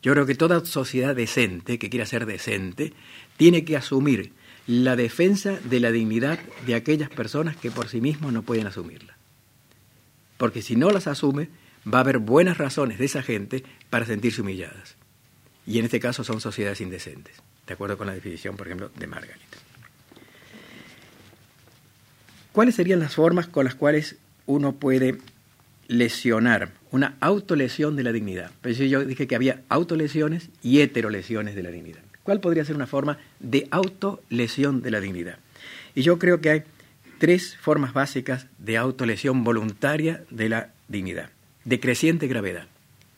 [0.00, 2.92] Yo creo que toda sociedad decente, que quiera ser decente,
[3.36, 4.30] tiene que asumir
[4.68, 9.16] la defensa de la dignidad de aquellas personas que por sí mismos no pueden asumirla.
[10.36, 11.48] Porque si no las asume,
[11.92, 14.96] va a haber buenas razones de esa gente para sentirse humilladas.
[15.66, 17.34] Y en este caso son sociedades indecentes,
[17.66, 19.38] de acuerdo con la definición, por ejemplo, de Margaret.
[22.52, 25.18] ¿Cuáles serían las formas con las cuales uno puede
[25.86, 28.50] lesionar, una autolesión de la dignidad?
[28.60, 32.07] Pues yo dije que había autolesiones y heterolesiones de la dignidad.
[32.28, 35.38] ¿Cuál podría ser una forma de autolesión de la dignidad?
[35.94, 36.62] Y yo creo que hay
[37.16, 41.30] tres formas básicas de autolesión voluntaria de la dignidad,
[41.64, 42.66] de creciente gravedad.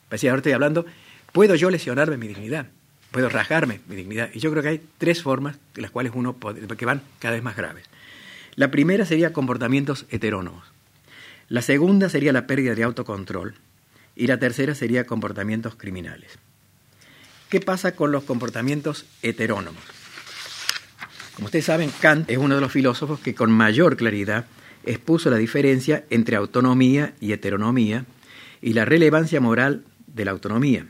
[0.07, 0.85] Pues ahora estoy hablando,
[1.33, 2.67] ¿puedo yo lesionarme mi dignidad?
[3.11, 4.29] ¿Puedo rajarme mi dignidad?
[4.33, 6.37] Y yo creo que hay tres formas las cuales uno
[6.77, 7.83] que van cada vez más graves.
[8.55, 10.63] La primera sería comportamientos heterónomos.
[11.49, 13.55] La segunda sería la pérdida de autocontrol.
[14.15, 16.39] Y la tercera sería comportamientos criminales.
[17.51, 19.83] ¿Qué pasa con los comportamientos heterónomos?
[21.35, 24.45] Como ustedes saben, Kant es uno de los filósofos que con mayor claridad
[24.85, 28.05] expuso la diferencia entre autonomía y heteronomía
[28.61, 30.85] y la relevancia moral de la autonomía.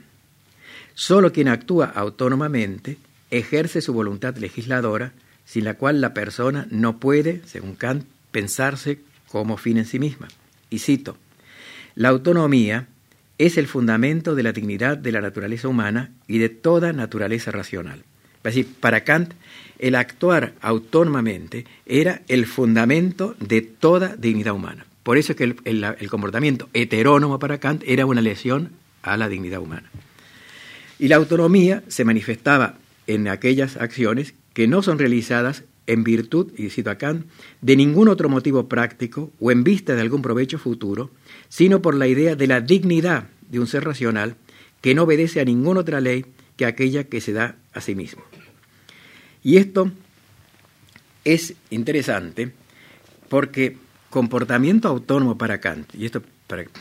[0.94, 3.00] Solo quien actúa autónomamente
[3.32, 5.14] ejerce su voluntad legisladora,
[5.46, 10.28] sin la cual la persona no puede, según Kant, pensarse como fin en sí misma.
[10.70, 11.18] Y cito,
[11.96, 12.88] la autonomía
[13.46, 18.04] es el fundamento de la dignidad de la naturaleza humana y de toda naturaleza racional.
[18.38, 19.34] Es decir, para Kant,
[19.80, 24.86] el actuar autónomamente era el fundamento de toda dignidad humana.
[25.02, 28.70] Por eso es que el, comportamiento heterónomo para Kant era una lesión
[29.02, 29.90] a la dignidad humana.
[31.00, 32.76] Y la autonomía se manifestaba
[33.08, 37.26] en aquellas acciones que no son realizadas en virtud, y cito a Kant,
[37.62, 41.12] de ningún otro motivo práctico o en vista de algún provecho futuro,
[41.50, 44.36] sino por la idea de la dignidad de un ser racional
[44.80, 48.24] que no obedece a ninguna otra ley que aquella que se da a sí mismo.
[49.44, 49.92] Y esto
[51.26, 52.52] es interesante
[53.30, 53.78] porque
[54.10, 56.22] comportamiento autónomo para Kant, y esto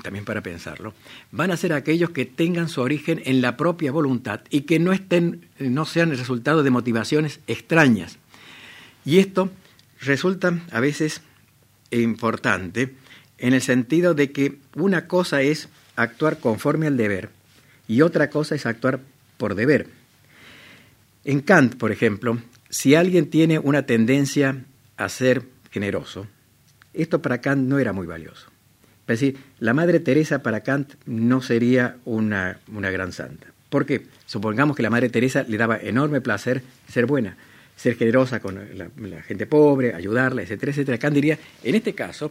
[0.02, 0.94] también para pensarlo,
[1.30, 4.92] van a ser aquellos que tengan su origen en la propia voluntad y que no,
[4.92, 8.18] estén, no sean el resultado de motivaciones extrañas.
[9.10, 9.50] Y esto
[10.02, 11.20] resulta a veces
[11.90, 12.94] importante
[13.38, 17.30] en el sentido de que una cosa es actuar conforme al deber
[17.88, 19.00] y otra cosa es actuar
[19.36, 19.88] por deber.
[21.24, 24.62] En Kant, por ejemplo, si alguien tiene una tendencia
[24.96, 25.42] a ser
[25.72, 26.28] generoso,
[26.94, 28.46] esto para Kant no era muy valioso.
[29.08, 33.48] Es decir, la Madre Teresa para Kant no sería una, una gran santa.
[33.70, 34.06] ¿Por qué?
[34.26, 37.36] Supongamos que la Madre Teresa le daba enorme placer ser buena,
[37.80, 40.98] ser generosa con la, gente pobre, ayudarla, etcétera, etcétera.
[40.98, 42.30] Kant diría, en este caso,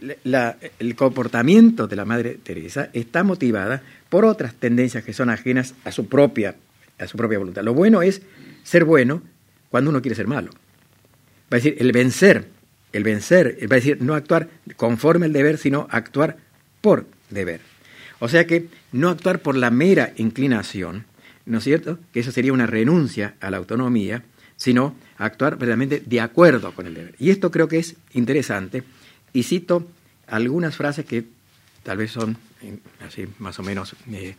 [0.00, 5.90] el comportamiento de la Madre Teresa está motivada por otras tendencias que son ajenas a
[5.90, 6.54] su propia,
[7.00, 7.64] a su propia voluntad.
[7.64, 8.22] Lo bueno es
[8.62, 9.20] ser bueno
[9.68, 10.52] cuando uno quiere ser malo.
[11.52, 12.46] Va a decir, el vencer,
[12.92, 16.36] el vencer, va a decir, no actuar conforme al deber, sino actuar
[16.80, 17.60] por deber.
[18.20, 21.04] O sea que no actuar por la mera inclinación,
[21.46, 21.98] ¿no es cierto?
[22.12, 24.22] Que eso sería una renuncia a la autonomía,
[24.64, 27.14] sino actuar verdaderamente de acuerdo con el deber.
[27.18, 28.82] Y esto creo que es interesante,
[29.34, 29.86] y cito
[30.26, 31.26] algunas frases que
[31.82, 32.38] tal vez son
[33.06, 34.36] así más o menos eh,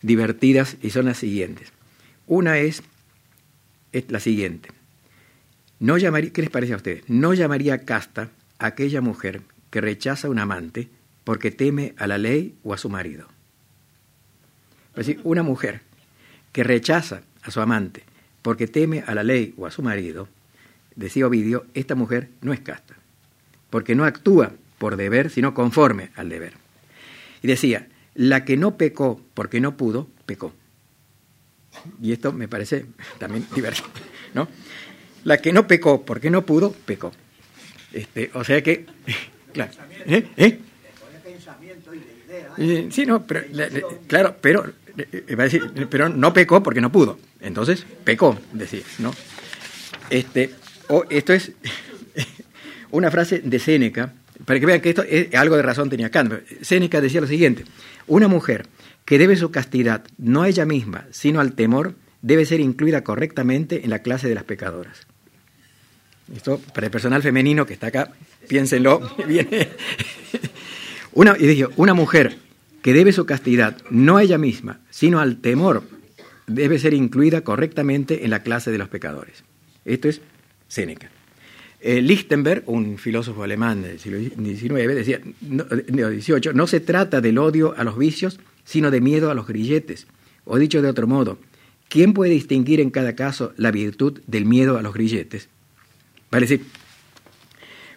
[0.00, 1.74] divertidas, y son las siguientes.
[2.26, 2.82] Una es,
[3.92, 4.70] es la siguiente.
[5.78, 7.04] No llamaría, ¿Qué les parece a ustedes?
[7.08, 10.88] No llamaría casta a aquella mujer que rechaza a un amante
[11.22, 13.26] porque teme a la ley o a su marido.
[14.92, 15.82] Es decir, una mujer
[16.50, 18.04] que rechaza a su amante
[18.42, 20.28] porque teme a la ley o a su marido,
[20.96, 22.94] decía Ovidio, esta mujer no es casta,
[23.70, 26.54] porque no actúa por deber, sino conforme al deber.
[27.42, 30.52] Y decía, la que no pecó porque no pudo, pecó.
[32.02, 32.86] Y esto me parece
[33.18, 33.88] también divertido,
[34.34, 34.48] ¿no?
[35.24, 37.12] La que no pecó porque no pudo, pecó.
[37.92, 38.86] Este, o sea que,
[39.52, 39.72] claro,
[40.06, 40.26] ¿eh?
[40.36, 40.58] ¿Eh?
[42.58, 42.88] ¿Eh?
[42.90, 43.42] Sí, no, pero,
[44.06, 44.72] claro, pero, eh,
[45.38, 47.18] va a decir, pero no pecó porque no pudo.
[47.40, 49.12] Entonces, pecó, decía, ¿no?
[50.10, 50.50] Este,
[50.88, 51.52] o esto es
[52.90, 54.12] una frase de Séneca,
[54.44, 56.34] para que vean que esto es, algo de razón tenía Kant.
[56.62, 57.64] Séneca decía lo siguiente,
[58.06, 58.66] una mujer
[59.04, 63.84] que debe su castidad no a ella misma, sino al temor, debe ser incluida correctamente
[63.84, 65.06] en la clase de las pecadoras.
[66.34, 68.12] Esto para el personal femenino que está acá,
[68.48, 69.16] piénsenlo.
[69.26, 69.68] Viene.
[71.12, 72.38] Una, y dije, una mujer
[72.82, 75.82] que debe su castidad no a ella misma, sino al temor,
[76.46, 79.44] debe ser incluida correctamente en la clase de los pecadores.
[79.84, 80.20] Esto es
[80.68, 81.10] Séneca.
[81.82, 87.38] Eh, Lichtenberg, un filósofo alemán del siglo XIX, decía, no, XVIII, no se trata del
[87.38, 90.06] odio a los vicios, sino de miedo a los grilletes.
[90.44, 91.38] O dicho de otro modo,
[91.88, 95.48] ¿quién puede distinguir en cada caso la virtud del miedo a los grilletes?
[96.30, 96.66] Vale decir,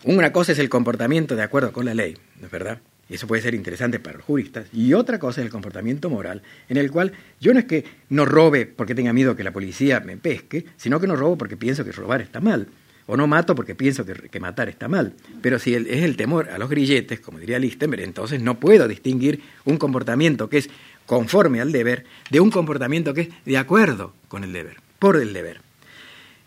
[0.06, 2.80] una cosa es el comportamiento de acuerdo con la ley, ¿no es verdad?
[3.10, 4.68] Eso puede ser interesante para los juristas.
[4.74, 8.26] Y otra cosa es el comportamiento moral, en el cual yo no es que no
[8.26, 11.84] robe porque tenga miedo que la policía me pesque, sino que no robo porque pienso
[11.84, 12.68] que robar está mal.
[13.06, 15.14] O no mato porque pienso que, matar está mal.
[15.42, 19.42] Pero si es el temor a los grilletes, como diría Lichtenberg, entonces no puedo distinguir
[19.66, 20.70] un comportamiento que es
[21.06, 25.34] conforme al deber de un comportamiento que es de acuerdo con el deber, por el
[25.34, 25.60] deber.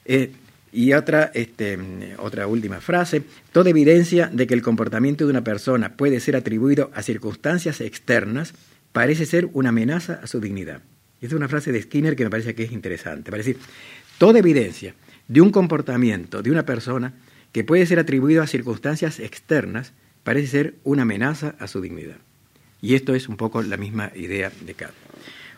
[0.06, 0.30] Eh,
[0.76, 1.78] y otra, este,
[2.18, 6.90] otra última frase, toda evidencia de que el comportamiento de una persona puede ser atribuido
[6.94, 8.52] a circunstancias externas
[8.92, 10.82] parece ser una amenaza a su dignidad.
[11.22, 13.30] Esta es una frase de Skinner que me parece que es interesante.
[13.30, 13.56] Parece
[14.18, 14.94] toda evidencia
[15.28, 17.14] de un comportamiento de una persona
[17.52, 22.18] que puede ser atribuido a circunstancias externas parece ser una amenaza a su dignidad.
[22.82, 24.92] Y esto es un poco la misma idea de Kant.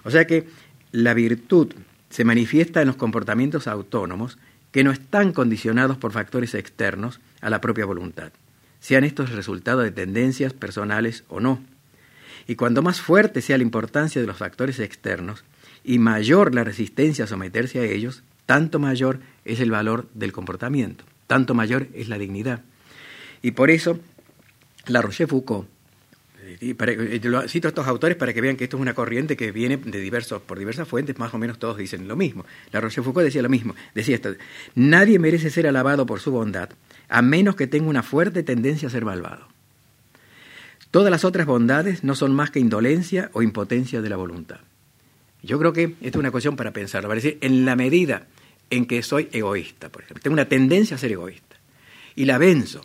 [0.05, 0.47] O sea que
[0.93, 1.75] la virtud
[2.09, 4.39] se manifiesta en los comportamientos autónomos
[4.73, 8.33] que no están condicionados por factores externos a la propia voluntad,
[8.81, 11.63] sean estos el resultado de tendencias personales o no.
[12.47, 15.45] Y cuando más fuerte sea la importancia de los factores externos
[15.85, 21.05] y mayor la resistencia a someterse a ellos, tanto mayor es el valor del comportamiento,
[21.27, 22.63] tanto mayor es la dignidad.
[23.43, 24.01] Y por eso,
[24.87, 25.67] la Rochefoucauld
[26.61, 29.77] eh, cito a estos autores para que vean que esto es una corriente que viene
[29.77, 32.45] de diversos, por diversas fuentes, más o menos todos dicen lo mismo.
[32.73, 34.35] La Rochefoucauld decía lo mismo, decía esto,
[34.75, 36.71] nadie merece ser alabado por su bondad,
[37.09, 39.49] a menos que tenga una fuerte tendencia a ser malvado.
[40.91, 44.61] Todas las otras bondades no son más que indolencia o impotencia de la voluntad.
[45.43, 48.27] Yo creo que esta es una cuestión para pensarlo, para decir, en la medida
[48.71, 51.57] en que soy egoísta, por ejemplo, tengo una tendencia a ser egoísta,
[52.17, 52.85] y la venzo,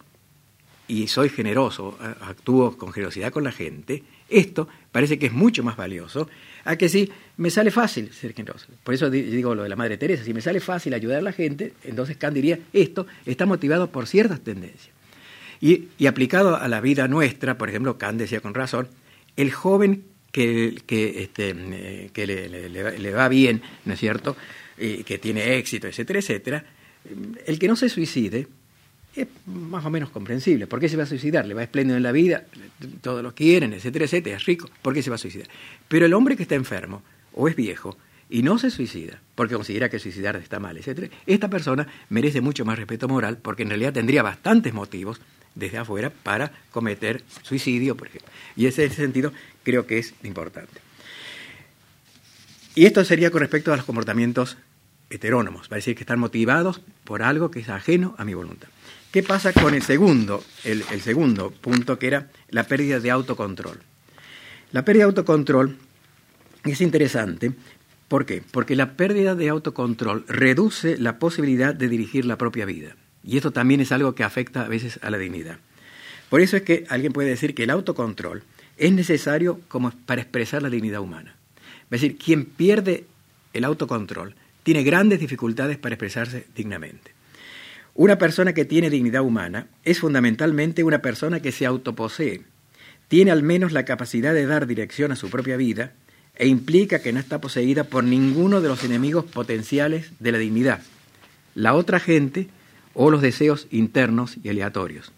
[0.87, 5.77] y soy generoso, actúo con generosidad con la gente, esto parece que es mucho más
[5.77, 6.29] valioso
[6.65, 8.67] a que si me sale fácil ser generoso.
[8.83, 11.31] Por eso digo lo de la Madre Teresa, si me sale fácil ayudar a la
[11.31, 14.93] gente, entonces Kant diría, esto está motivado por ciertas tendencias.
[15.61, 18.89] Y, aplicado a la vida nuestra, por ejemplo, Kant decía con razón,
[19.37, 24.35] el joven que, que, este, que le, va bien, ¿no es cierto?,
[24.77, 26.65] y que tiene éxito, etcétera, etcétera,
[27.45, 28.47] el que no se suicide,
[29.15, 30.67] es más o menos comprensible.
[30.67, 31.45] ¿Por qué se va a suicidar?
[31.45, 32.45] Le va espléndido en la vida,
[33.01, 34.70] todos lo quieren, etcétera, etcétera, es rico.
[34.82, 35.47] ¿Por qué se va a suicidar?
[35.88, 37.03] Pero el hombre que está enfermo
[37.34, 37.97] o es viejo
[38.30, 42.66] y no se suicida porque considera que suicidar está mal, etcétera, esta persona merece mucho
[42.66, 45.22] más respeto moral porque en realidad tendría bastantes motivos
[45.55, 48.32] desde afuera para cometer suicidio, por ejemplo.
[48.55, 49.32] Y ese, sentido
[49.64, 50.82] creo que es importante.
[52.76, 54.57] Y esto sería con respecto a los comportamientos
[55.09, 58.70] heterónomos, va a decir que están motivados por algo que es ajeno a mi voluntad.
[59.14, 63.80] ¿Qué pasa con el segundo, el, segundo punto, que era la pérdida de autocontrol?
[64.72, 65.78] La pérdida de autocontrol
[66.64, 67.51] es interesante.
[68.07, 68.41] ¿Por qué?
[68.49, 72.95] Porque la pérdida de autocontrol reduce la posibilidad de dirigir la propia vida.
[73.24, 75.59] Y esto también es algo que afecta a veces a la dignidad.
[76.32, 78.41] Por eso es que alguien puede decir que el autocontrol
[78.78, 81.36] es necesario como para expresar la dignidad humana.
[81.84, 83.05] Es decir, quien pierde
[83.53, 84.34] el autocontrol
[84.64, 87.14] tiene grandes dificultades para expresarse dignamente.
[87.95, 92.41] Una persona que tiene dignidad humana es fundamentalmente una persona que se autoposee,
[93.07, 95.93] tiene al menos la capacidad de dar dirección a su propia vida
[96.35, 100.81] e implica que no está poseída por ninguno de los enemigos potenciales de la dignidad,
[101.53, 102.47] la otra gente
[102.95, 105.11] o los deseos internos y aleatorios.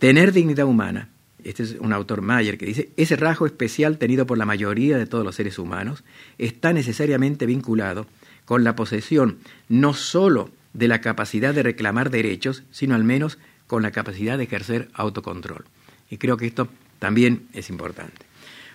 [0.00, 1.08] Tener dignidad humana,
[1.44, 5.06] este es un autor Mayer que dice, ese rasgo especial tenido por la mayoría de
[5.06, 6.02] todos los seres humanos
[6.38, 8.08] está necesariamente vinculado
[8.44, 9.38] con la posesión
[9.68, 14.44] no sólo de la capacidad de reclamar derechos, sino al menos con la capacidad de
[14.44, 15.64] ejercer autocontrol.
[16.10, 16.68] Y creo que esto
[16.98, 18.26] también es importante.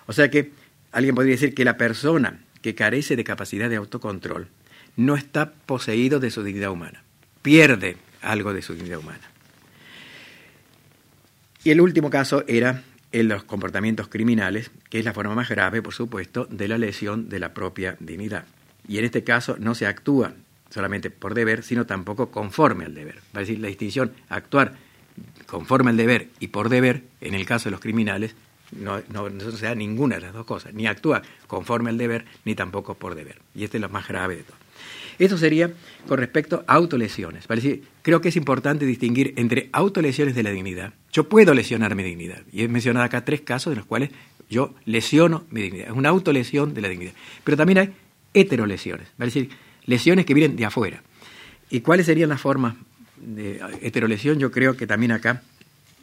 [0.06, 0.52] O sea que
[0.92, 4.50] alguien podría decir que la persona que carece de capacidad de autocontrol
[4.96, 7.04] no está poseído de su dignidad humana,
[7.42, 9.32] pierde algo de su dignidad humana.
[11.64, 15.82] Y el último caso era en los comportamientos criminales, que es la forma más grave,
[15.82, 18.46] por supuesto, de la lesión de la propia dignidad.
[18.88, 20.34] Y en este caso no se actúa
[20.70, 23.20] solamente por deber, sino tampoco conforme al deber.
[23.36, 24.76] Va decir la distinción actuar
[25.46, 28.36] conforme al deber y por deber, en el caso de los criminales,
[28.72, 29.02] no,
[29.56, 33.16] se da ninguna de las dos cosas, ni actúa conforme al deber, ni tampoco por
[33.16, 33.38] deber.
[33.56, 34.58] Y este es lo más grave de todo.
[35.20, 35.72] Esto sería
[36.08, 37.48] con respecto a autolesiones.
[38.02, 40.94] creo que es importante distinguir entre autolesiones de la dignidad.
[41.12, 42.44] Yo puedo lesionar mi dignidad.
[42.52, 44.12] Y he mencionado acá tres casos en los cuales
[44.50, 45.88] yo lesiono mi dignidad.
[45.88, 47.14] Es una autolesión de la dignidad.
[47.44, 47.94] Pero también hay
[48.36, 49.08] heterolesiones.
[49.08, 49.50] Es decir,
[49.88, 51.02] lesiones que vienen de afuera.
[51.72, 52.76] ¿Y cuáles serían las formas
[53.18, 54.38] de heterolesión?
[54.38, 55.42] Yo creo que también acá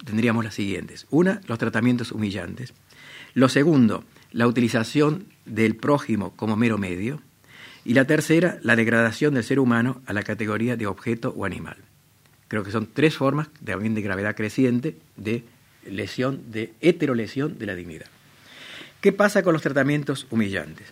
[0.04, 1.06] tendríamos las siguientes.
[1.10, 2.72] Una, los tratamientos humillantes.
[3.34, 7.20] Lo segundo, la utilización del prójimo como mero medio.
[7.84, 11.76] Y la tercera, la degradación del ser humano a la categoría de objeto o animal.
[12.48, 15.44] Creo que son tres formas, también de gravedad creciente, de
[15.86, 18.06] lesión, de heterolesión de la dignidad.
[19.00, 20.86] ¿Qué pasa con los tratamientos humillantes?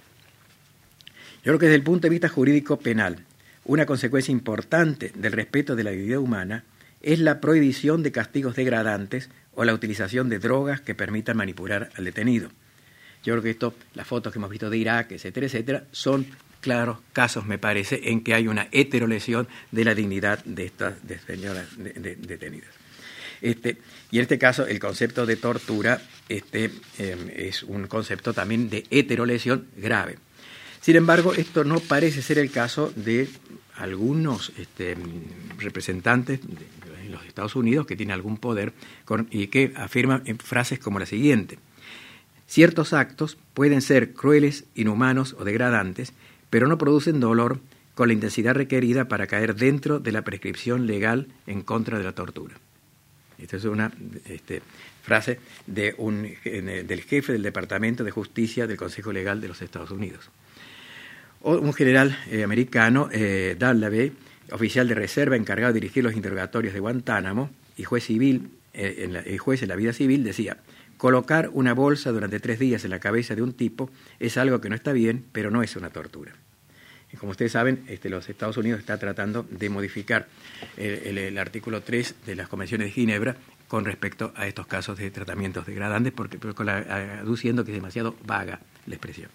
[1.42, 3.24] Yo creo que desde el punto de vista jurídico penal,
[3.64, 6.64] una consecuencia importante del respeto de la dignidad humana
[7.00, 12.04] es la prohibición de castigos degradantes o la utilización de drogas que permitan manipular al
[12.04, 12.48] detenido.
[13.24, 16.26] Yo creo que esto, las fotos que hemos visto de Irak, etcétera, etcétera, son
[16.60, 20.94] claros casos, me parece, en que hay una heterolesión de la dignidad de estas
[21.26, 22.70] señoras detenidas.
[23.40, 23.78] Este,
[24.12, 28.84] y en este caso, el concepto de tortura este, em, es un concepto también de
[28.90, 30.18] heterolesión grave.
[30.82, 33.28] Sin embargo, esto no parece ser el caso de
[33.76, 34.96] algunos este,
[35.58, 38.72] representantes de los Estados Unidos que tienen algún poder
[39.30, 41.60] y que afirman en frases como la siguiente.
[42.48, 46.14] Ciertos actos pueden ser crueles, inhumanos o degradantes,
[46.50, 47.60] pero no producen dolor
[47.94, 52.12] con la intensidad requerida para caer dentro de la prescripción legal en contra de la
[52.12, 52.56] tortura.
[53.38, 53.92] Esta es una
[54.26, 54.62] este,
[55.04, 59.92] frase de un, del jefe del Departamento de Justicia del Consejo Legal de los Estados
[59.92, 60.28] Unidos
[61.42, 63.56] un general eh, americano, eh,
[64.50, 69.16] oficial de reserva encargado de dirigir los interrogatorios de Guantánamo y juez civil, eh, en
[69.16, 70.58] el juez en la vida civil, decía,
[70.96, 73.90] colocar una bolsa durante tres días en la cabeza de un tipo
[74.20, 76.32] es algo que no está bien, pero no es una tortura.
[77.18, 80.28] Como ustedes saben, este, los Estados Unidos está tratando de modificar
[80.78, 83.36] el, artículo 3 de las convenciones de Ginebra
[83.68, 86.38] con respecto a estos casos de tratamientos degradantes, porque,
[86.70, 89.28] aduciendo que es demasiado vaga la expresión.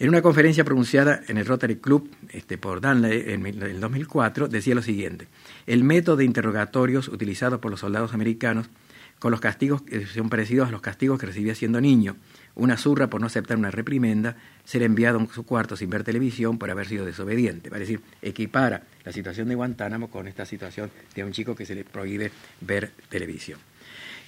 [0.00, 4.76] En una conferencia pronunciada en el Rotary Club este, por Danley en el 2004, decía
[4.76, 5.26] lo siguiente:
[5.66, 8.70] El método de interrogatorios utilizado por los soldados americanos
[9.18, 12.16] con los castigos que son parecidos a los castigos que recibía siendo niño.
[12.54, 16.58] Una zurra por no aceptar una reprimenda, ser enviado a su cuarto sin ver televisión
[16.58, 17.68] por haber sido desobediente.
[17.68, 21.74] Es decir, equipara la situación de Guantánamo con esta situación de un chico que se
[21.74, 22.30] le prohíbe
[22.60, 23.58] ver televisión.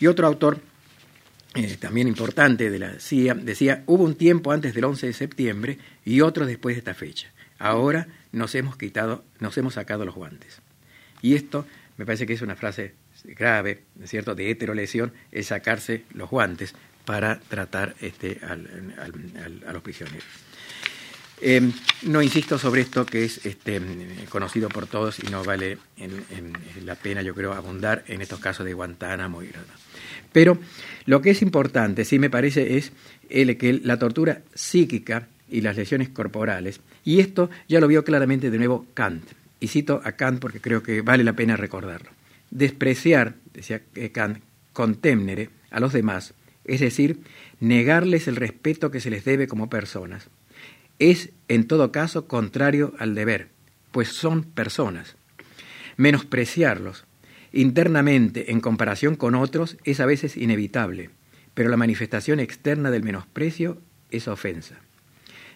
[0.01, 0.59] Y otro autor
[1.55, 5.79] eh, también importante de la CIA, decía, hubo un tiempo antes del 11 de septiembre
[6.05, 7.29] y otro después de esta fecha.
[7.59, 10.61] Ahora nos hemos quitado, nos hemos sacado los guantes.
[11.23, 12.95] Y esto me parece que es una frase
[13.25, 16.75] grave, ¿cierto?, de heterolesión, es sacarse los guantes
[17.05, 20.25] para tratar este, a los prisioneros.
[21.43, 21.73] Em,
[22.03, 23.81] no insisto sobre esto que es este,
[24.29, 25.79] conocido por todos y no vale
[26.85, 29.43] la pena, yo creo, abundar en estos casos de Guantánamo.
[29.43, 29.51] Y,
[30.33, 30.59] pero
[31.07, 32.93] lo que es importante, sí me parece, es
[33.29, 38.51] el, que la tortura psíquica y las lesiones corporales, y esto ya lo vio claramente
[38.51, 39.25] de nuevo Kant,
[39.59, 42.11] y cito a Kant porque creo que vale la pena recordarlo.
[42.51, 44.39] Despreciar, decía Kant,
[44.73, 47.21] contemnere a los demás, es decir,
[47.59, 50.29] negarles el respeto que se les debe como personas,
[51.01, 53.49] es en todo caso contrario al deber,
[53.91, 55.17] pues son personas.
[55.97, 57.05] Menospreciarlos,
[57.53, 61.11] internamente en comparación con otros es a veces inevitable,
[61.55, 63.79] pero la manifestación externa del menosprecio
[64.11, 64.77] es ofensa.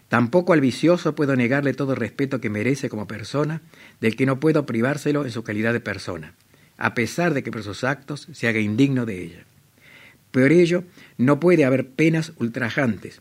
[0.08, 3.62] Tampoco al vicioso puedo negarle todo el respeto que merece como persona,
[4.00, 6.34] del que no puedo privárselo en su calidad de persona,
[6.76, 9.44] a pesar de que por sus actos se haga indigno de ella.
[10.30, 10.84] Por ello,
[11.16, 13.20] no puede haber penas ultrajantes,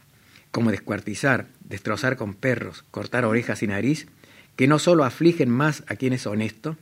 [0.51, 4.07] como descuartizar, destrozar con perros, cortar orejas y nariz,
[4.55, 6.77] que no solo afligen más a quien es honesto,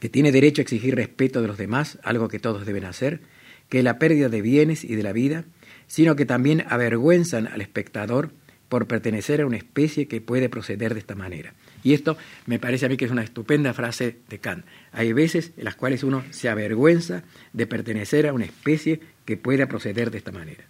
[0.00, 3.20] que tiene derecho a exigir respeto de los demás, algo que todos deben hacer,
[3.68, 5.44] que la pérdida de bienes y de la vida,
[5.86, 8.30] sino que también avergüenzan al espectador
[8.68, 11.54] por pertenecer a una especie que puede proceder de esta manera.
[11.82, 14.64] Y esto me parece a mí que es una estupenda frase de Kant.
[14.92, 17.22] Hay veces en las cuales uno se avergüenza
[17.52, 20.64] de pertenecer a una especie que pueda proceder de esta manera.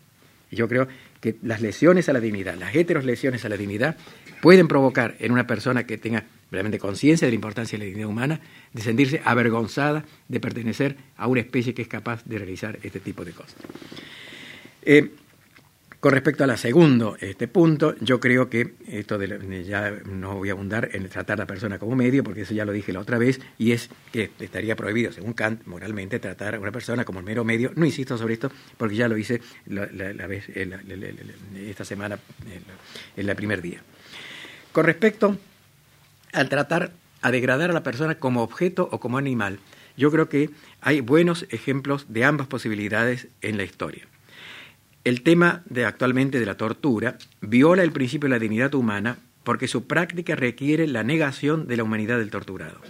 [0.51, 0.89] Y yo creo
[1.21, 3.97] que las lesiones a la dignidad, las heteros lesiones a la dignidad,
[4.41, 8.09] pueden provocar en una persona que tenga realmente conciencia de la importancia de la dignidad
[8.09, 8.41] humana,
[8.73, 13.25] de sentirse avergonzada de pertenecer a una especie que es capaz de realizar este tipo
[13.25, 13.57] de cosas.
[14.83, 15.11] Eh,
[16.01, 20.53] con respecto al segundo este punto, yo creo que esto de ya no voy a
[20.53, 23.19] abundar en tratar a la persona como medio, porque eso ya lo dije la otra
[23.19, 27.45] vez, y es que estaría prohibido, según Kant, moralmente, tratar a una persona como mero
[27.45, 27.73] medio.
[27.75, 30.49] No insisto sobre esto, porque ya lo hice la, vez,
[31.57, 32.17] esta semana,
[33.17, 33.83] en el primer día.
[34.71, 35.37] Con respecto
[36.33, 39.59] al tratar a degradar a la persona como objeto o como animal,
[39.97, 40.51] yo creo que
[40.81, 44.07] hay buenos ejemplos de ambas posibilidades en la historia.
[45.05, 49.67] El tema de actualmente de la tortura viola el principio de la dignidad humana porque
[49.67, 52.81] su práctica requiere la negación de la humanidad del torturado.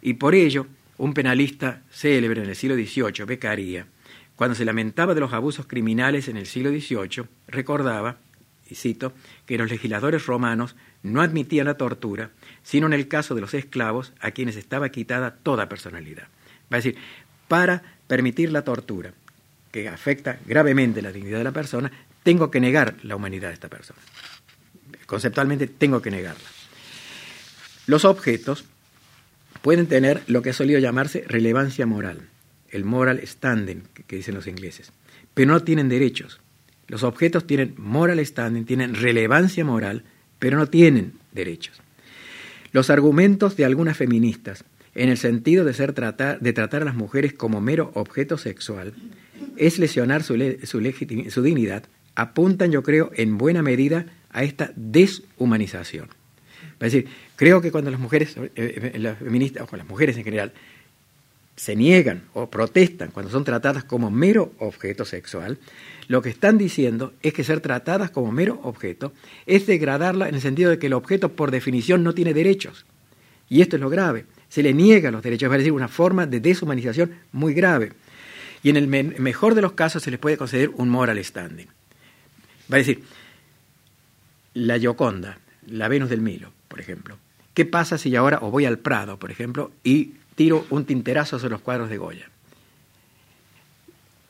[0.00, 0.66] Y por ello,
[0.98, 3.86] un penalista célebre en el siglo XVIII, Beccaria,
[4.34, 8.16] cuando se lamentaba de los abusos criminales en el siglo XVIII, recordaba,
[8.68, 9.12] y cito,
[9.46, 12.30] que los legisladores romanos no admitían la tortura,
[12.62, 16.28] sino en el caso de los esclavos a quienes estaba quitada toda personalidad.
[16.72, 16.96] Va a decir,
[17.48, 19.12] para permitir la tortura,
[19.70, 21.90] que afecta gravemente la dignidad de la persona,
[22.22, 24.00] tengo que negar la humanidad de esta persona.
[25.06, 26.48] Conceptualmente tengo que negarla.
[27.86, 28.64] Los objetos
[29.60, 32.28] pueden tener lo que ha solido llamarse relevancia moral,
[32.70, 34.92] el moral standing, que dicen los ingleses,
[35.34, 36.40] pero no tienen derechos.
[36.86, 40.04] Los objetos tienen moral standing, tienen relevancia moral,
[40.38, 41.81] pero no tienen derechos.
[42.72, 44.64] Los argumentos de algunas feministas,
[44.94, 48.94] en el sentido de, ser tratar, de tratar a las mujeres como mero objeto sexual,
[49.56, 56.08] es lesionar su, su, dignidad, apuntan, yo creo, en buena medida a esta deshumanización.
[56.80, 60.24] Es decir, creo que cuando las mujeres, eh, eh, las feministas, o las mujeres en
[60.24, 60.52] general,
[61.62, 65.58] se niegan o protestan cuando son tratadas como mero objeto sexual,
[66.08, 69.12] lo que están diciendo es que ser tratadas como mero objeto
[69.46, 72.84] es degradarla en el sentido de que el objeto por definición no tiene derechos.
[73.48, 74.24] Y esto es lo grave.
[74.48, 77.92] Se le niega los derechos, es decir, una forma de deshumanización muy grave
[78.64, 81.68] y en el mejor de los casos se les puede conceder un moral standing.
[82.72, 83.04] Va a decir,
[84.54, 85.38] la Gioconda,
[85.68, 87.18] la Venus del Milo, por ejemplo.
[87.54, 91.52] ¿Qué pasa si ahora o voy al Prado, por ejemplo, y tiro un tinterazo sobre
[91.52, 92.30] los cuadros de Goya?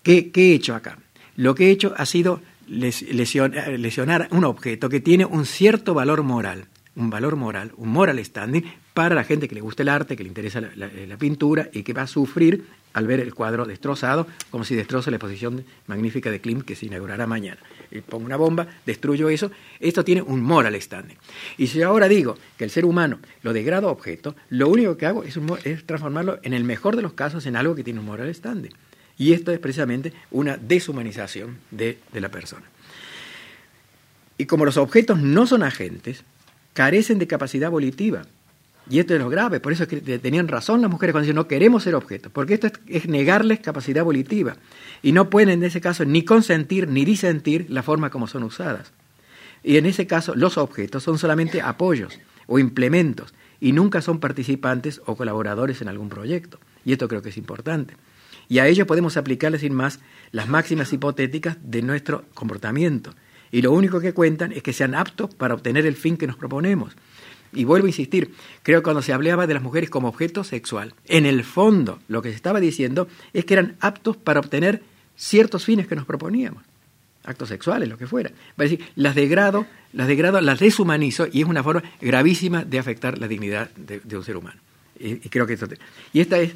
[0.03, 0.99] ¿Qué, he hecho acá?
[1.37, 6.67] Lo que he hecho ha sido lesionar un objeto que tiene un cierto valor moral,
[6.97, 8.65] un valor moral, un moral standing
[8.95, 11.93] para la gente que le gusta el arte, que le interesa la pintura y que
[11.93, 16.41] va a sufrir al ver el cuadro destrozado, como si destrozo la exposición magnífica de
[16.41, 17.59] Klimt que se inaugurará mañana.
[17.91, 19.51] Y pongo una bomba, destruyo eso.
[19.81, 21.17] Esto tiene un moral standing.
[21.59, 25.07] Y si ahora digo que el ser humano lo degrado a objeto, lo único que
[25.07, 28.07] hago es, es transformarlo, en el mejor de los casos, en algo que tiene un
[28.07, 28.73] moral standing.
[29.19, 32.65] Y esto es precisamente una deshumanización de, de la persona.
[34.39, 36.25] Y como los objetos no son agentes,
[36.73, 38.23] carecen de capacidad volitiva.
[38.91, 41.37] Y esto es lo grave, por eso es que tenían razón las mujeres cuando dicen
[41.37, 44.57] no queremos ser objetos, porque esto es, negarles capacidad volitiva.
[45.03, 48.93] Y no pueden en ese caso ni consentir ni disentir la forma como son usadas.
[49.63, 52.19] Y en ese caso los objetos son solamente apoyos
[52.49, 56.59] o implementos y nunca son participantes o colaboradores en algún proyecto.
[56.85, 57.95] Y esto creo que es importante.
[58.49, 60.01] Y a ello podemos aplicarles sin más
[60.33, 63.15] las máximas hipotéticas de nuestro comportamiento.
[63.53, 66.37] Y lo único que cuentan es que sean aptos para obtener el fin que nos
[66.37, 66.97] proponemos.
[67.53, 68.33] Y vuelvo a insistir,
[68.63, 72.23] creo que cuando se hablaba de las mujeres como objeto sexual, en el fondo lo
[72.23, 74.83] que se estaba diciendo es que eran aptos para obtener
[75.17, 76.63] ciertos fines que nos proponíamos,
[77.25, 78.31] actos sexuales, lo que fuera.
[78.31, 82.79] Va a decir, las degrado, las degrado, las deshumanizo y es una forma gravísima de
[82.79, 84.59] afectar la dignidad de, un ser humano.
[84.99, 85.67] Y, creo que esto
[86.15, 86.55] y esta es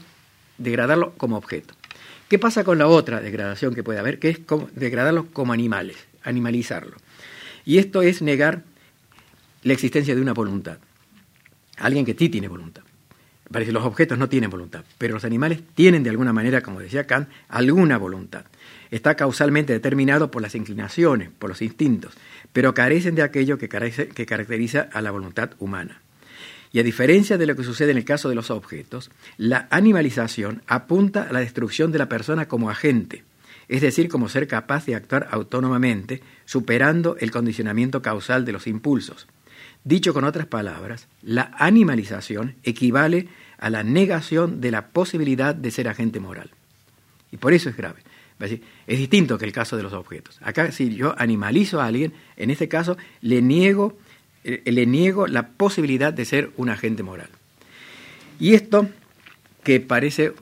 [0.56, 1.74] degradarlo como objeto.
[2.28, 4.18] ¿Qué pasa con la otra degradación que puede haber?
[4.18, 6.96] Que es como, degradarlo como animales, animalizarlo.
[7.64, 8.62] Y esto es negar
[9.62, 10.78] la existencia de una voluntad.
[11.78, 12.82] Alguien que sí tiene voluntad.
[13.50, 16.80] Parece que los objetos no tienen voluntad, pero los animales tienen de alguna manera, como
[16.80, 18.44] decía Kant, alguna voluntad.
[18.90, 22.14] Está causalmente determinado por las inclinaciones, por los instintos,
[22.52, 26.00] pero carecen de aquello que, que caracteriza a la voluntad humana.
[26.72, 30.62] Y a diferencia de lo que sucede en el caso de los objetos, la animalización
[30.66, 33.22] apunta a la destrucción de la persona como agente,
[33.68, 39.26] es decir, como ser capaz de actuar autónomamente, superando el condicionamiento causal de los impulsos.
[39.84, 45.88] Dicho con otras palabras, la animalización equivale a la negación de la posibilidad de ser
[45.88, 46.50] agente moral.
[47.32, 48.00] Y por eso es grave.
[48.38, 50.38] Es distinto que el caso de los objetos.
[50.42, 53.96] Acá si yo animalizo a alguien, en este caso le niego,
[54.44, 57.30] eh, le niego la posibilidad de ser un agente moral.
[58.38, 58.88] Y esto,
[59.64, 60.34] que parece,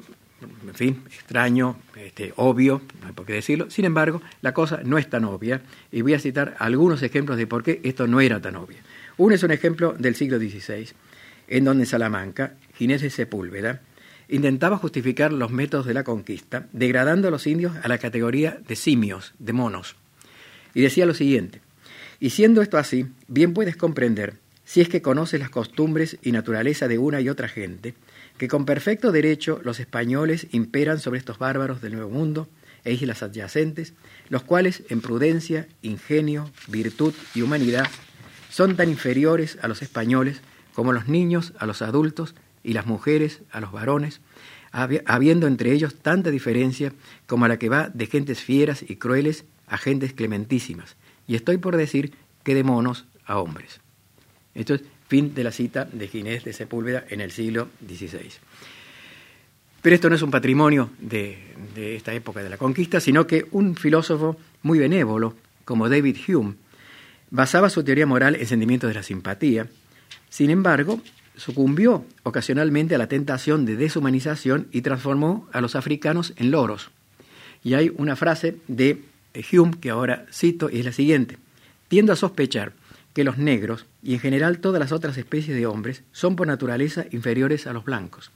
[0.66, 4.98] en fin, extraño, este, obvio, no hay por qué decirlo, sin embargo, la cosa no
[4.98, 8.40] es tan obvia, y voy a citar algunos ejemplos de por qué esto no era
[8.40, 8.78] tan obvio.
[9.16, 10.88] Uno es un ejemplo del siglo XVI,
[11.48, 13.82] en donde Salamanca, Ginés de Sepúlveda
[14.28, 18.74] intentaba justificar los métodos de la conquista, degradando a los indios a la categoría de
[18.74, 19.96] simios, de monos.
[20.72, 21.60] Y decía lo siguiente,
[22.20, 26.88] y siendo esto así, bien puedes comprender, si es que conoces las costumbres y naturaleza
[26.88, 27.94] de una y otra gente,
[28.38, 32.48] que con perfecto derecho los españoles imperan sobre estos bárbaros del Nuevo Mundo
[32.84, 33.94] e islas adyacentes,
[34.28, 37.86] los cuales en prudencia, ingenio, virtud y humanidad
[38.50, 40.40] son tan inferiores a los españoles
[40.74, 44.20] como los niños a los adultos y las mujeres a los varones,
[44.72, 46.92] habiendo entre ellos tanta diferencia
[47.26, 51.76] como la que va de gentes fieras y crueles a gentes clementísimas, y estoy por
[51.76, 53.80] decir que de monos a hombres.
[54.54, 58.30] Esto es fin de la cita de Ginés de Sepúlveda en el siglo XVI.
[59.82, 61.38] Pero esto no es un patrimonio de,
[61.74, 65.34] de esta época de la conquista, sino que un filósofo muy benévolo,
[65.64, 66.54] como David Hume,
[67.30, 69.68] basaba su teoría moral en sentimientos de la simpatía,
[70.30, 71.00] sin embargo,
[71.36, 76.90] sucumbió ocasionalmente a la tentación de deshumanización y transformó a los africanos en loros.
[77.62, 79.02] Y hay una frase de
[79.52, 81.38] Hume que ahora cito y es la siguiente.
[81.88, 82.72] Tiendo a sospechar
[83.14, 87.06] que los negros y en general todas las otras especies de hombres son por naturaleza
[87.12, 88.30] inferiores a los blancos.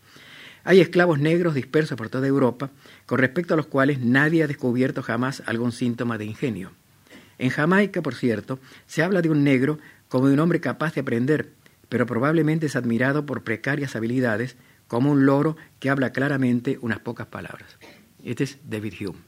[0.64, 2.70] Hay esclavos negros dispersos por toda Europa,
[3.06, 6.72] con respecto a los cuales nadie ha descubierto jamás algún síntoma de ingenio.
[7.38, 11.02] En Jamaica, por cierto, se habla de un negro como de un hombre capaz de
[11.02, 11.50] aprender,
[11.88, 14.56] pero probablemente es admirado por precarias habilidades,
[14.88, 17.76] como un loro que habla claramente unas pocas palabras.
[18.24, 19.18] Este es David Hume.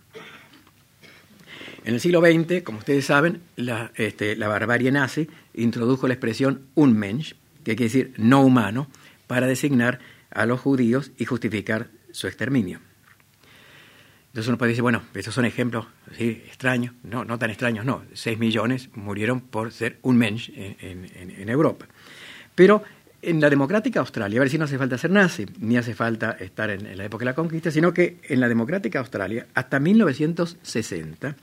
[1.85, 7.35] En el siglo XX, como ustedes saben, la, este, barbarie nazi introdujo la expresión unmensch,
[7.65, 8.89] que quiere decir no humano,
[9.27, 12.81] para designar a los judíos y justificar su exterminio.
[14.31, 15.87] Entonces uno puede decir, bueno, estos son ejemplos
[16.17, 18.05] extraños, no, no tan extraños, no.
[18.13, 21.87] Seis millones murieron por ser un mensch en, Europa.
[22.55, 22.85] Pero
[23.23, 26.37] en la democrática Australia, a ver si no hace falta ser nazi, ni hace falta
[26.39, 31.37] estar en, la época de la conquista, sino que en la democrática Australia, hasta 1960,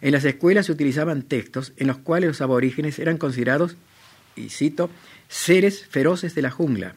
[0.00, 3.76] en las escuelas se utilizaban textos en los cuales los aborígenes eran considerados,
[4.34, 4.90] y cito,
[5.28, 6.94] seres feroces de la jungla.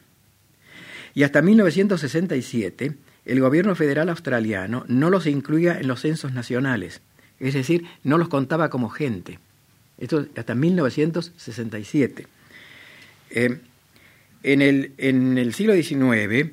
[1.13, 2.93] Y hasta 1967
[3.25, 7.01] el gobierno federal australiano no los incluía en los censos nacionales,
[7.39, 9.39] es decir, no los contaba como gente.
[9.97, 12.27] Esto hasta 1967.
[13.31, 13.59] Eh,
[14.43, 16.51] en, el, en, el, siglo XIX,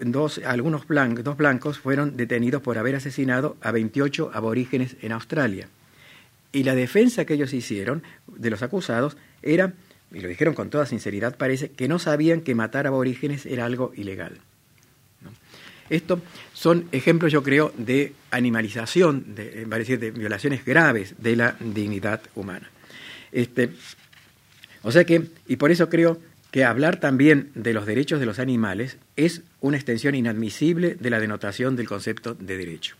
[0.00, 5.68] dos, algunos blancos, dos blancos fueron detenidos por haber asesinado a 28 aborígenes en Australia.
[6.52, 9.72] Y la defensa que ellos hicieron de los acusados era,
[10.12, 13.92] y lo dijeron con toda sinceridad parece, que no sabían que matar aborígenes era algo
[13.96, 14.38] ilegal.
[15.90, 16.20] Estos
[16.54, 22.22] son ejemplos, yo creo, de animalización, de, eh, decir, de violaciones graves de la dignidad
[22.34, 22.70] humana.
[23.30, 23.70] Este,
[24.82, 26.18] o sea que, y por eso creo
[26.54, 31.18] que hablar también de los derechos de los animales es una extensión inadmisible de la
[31.18, 32.94] denotación del concepto de derecho.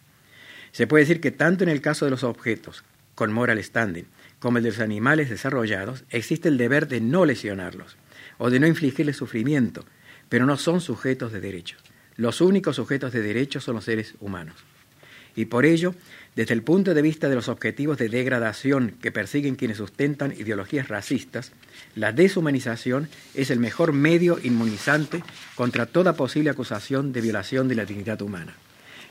[0.73, 2.83] Se puede decir que tanto en el caso de los objetos,
[3.15, 4.07] con moral standing,
[4.41, 7.97] como el de los animales desarrollados, existe el deber de no lesionarlos
[8.39, 9.85] o de no infligirles sufrimiento,
[10.29, 11.81] pero no son sujetos de derechos.
[12.17, 14.57] Los únicos sujetos de derechos son los seres humanos.
[15.37, 15.95] Y por ello,
[16.37, 20.89] desde el punto de vista de los objetivos de degradación que persiguen quienes sustentan ideologías
[20.89, 21.53] racistas,
[21.95, 25.23] la deshumanización es el mejor medio inmunizante
[25.55, 28.55] contra toda posible acusación de violación de la dignidad humana.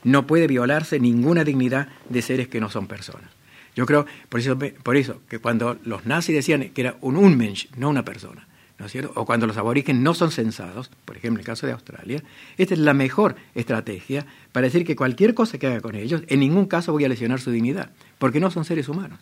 [0.02, 3.30] No puede violarse ninguna dignidad de seres que no son personas.
[3.74, 7.70] Yo creo, por eso, por eso que cuando los nazis decían que era un Unmensch,
[7.76, 8.46] no una persona,
[8.78, 9.12] ¿no es cierto?
[9.14, 12.22] O cuando los aborígenes no son censados, por ejemplo en el caso de Australia,
[12.58, 16.40] esta es la mejor estrategia para decir que cualquier cosa que haga con ellos, en
[16.40, 19.18] ningún caso voy a lesionar su dignidad, porque no son seres humanos.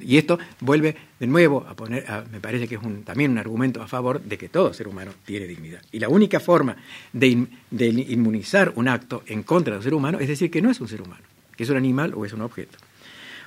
[0.00, 3.82] Y esto vuelve de nuevo a poner, me parece que es un, también un argumento
[3.82, 5.82] a favor de que todo ser humano tiene dignidad.
[5.92, 6.76] Y la única forma
[7.12, 10.70] de, de inmunizar un acto en contra de un ser humano es decir que no
[10.70, 11.22] es un ser humano,
[11.54, 12.78] que es un animal o es un objeto.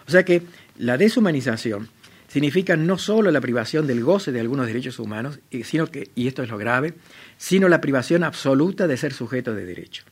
[0.07, 0.43] O sea que
[0.77, 1.89] la deshumanización
[2.29, 6.43] significa no solo la privación del goce de algunos derechos humanos, sino que, y esto
[6.43, 6.93] es lo grave,
[7.37, 10.03] sino la privación absoluta de ser sujeto de derecho.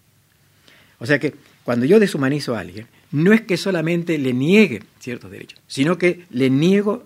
[1.00, 5.30] O sea que cuando yo deshumanizo a alguien, no es que solamente le niegue ciertos
[5.30, 7.06] derechos, sino que le niego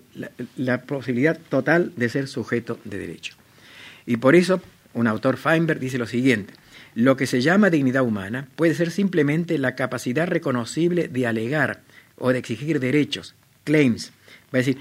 [0.55, 3.35] la, posibilidad total de ser sujeto de derecho.
[4.05, 4.61] Y por eso
[4.93, 6.53] un autor Feinberg dice lo siguiente,
[6.95, 11.81] lo que se llama dignidad humana puede ser simplemente la capacidad reconocible de alegar
[12.17, 14.11] o de exigir derechos, claims.
[14.53, 14.77] Va a decir,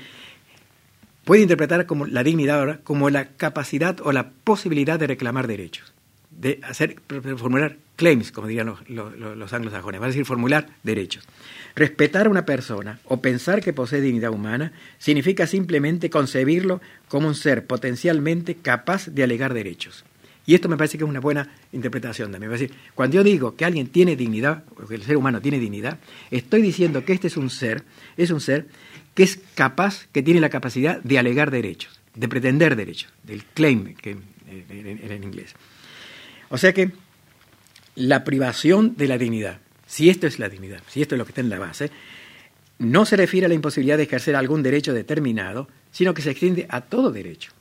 [1.31, 5.95] puede interpretar como la dignidad ahora como la capacidad o la posibilidad de reclamar derechos
[6.29, 6.97] de hacer,
[7.37, 11.25] formular claims, como dirían los, los, anglosajones, va a decir formular derechos.
[11.77, 17.37] Respetar a una persona o pensar que posee dignidad humana significa simplemente concebirlo como un
[17.37, 20.05] ser potencialmente capaz de alegar derechos.
[20.47, 22.51] Y esto me parece que es una buena interpretación también.
[22.51, 25.99] decir, cuando yo digo que alguien tiene dignidad, que el ser humano tiene dignidad,
[26.33, 27.85] estoy diciendo que este es un ser,
[28.17, 28.67] es un ser
[29.21, 33.95] que es capaz, que tiene la capacidad de alegar derechos, de pretender derechos, del claim
[33.95, 35.53] que, eh, en inglés.
[36.49, 36.91] O sea que
[37.97, 41.33] la privación de la dignidad, si esto es la dignidad, si esto es lo que
[41.33, 41.91] está en la base,
[42.79, 46.65] no se refiere a la imposibilidad de ejercer algún derecho determinado, sino que se extiende
[46.71, 47.53] a todo derecho.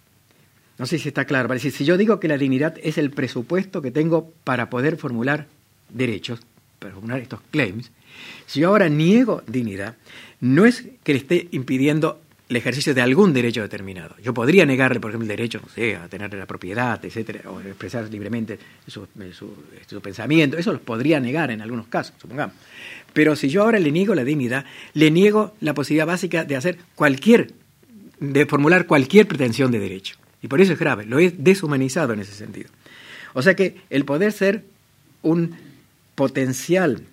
[0.77, 1.59] No sé si está claro.
[1.59, 5.47] si yo digo que la dignidad es el presupuesto que tengo para poder formular
[5.89, 6.39] derechos,
[6.79, 7.91] para formular estos claims,
[8.45, 9.95] si yo ahora niego dignidad,
[10.41, 14.15] no es que le esté impidiendo el ejercicio de algún derecho determinado.
[14.23, 17.61] Yo podría negarle, por ejemplo, el derecho, no sé, a tener la propiedad, etcétera, o
[17.61, 18.57] expresar libremente
[18.87, 19.07] su,
[20.01, 20.57] pensamiento.
[20.57, 22.55] Eso los podría negar en algunos casos, supongamos.
[23.13, 26.79] Pero si yo ahora le niego la dignidad, le niego la posibilidad básica de hacer
[26.95, 27.53] cualquier,
[28.19, 30.15] de formular cualquier pretensión de derecho.
[30.41, 32.69] Y por eso es grave, lo he deshumanizado en ese sentido.
[33.33, 34.63] O sea que el poder ser
[35.21, 35.55] un
[36.15, 37.03] potencial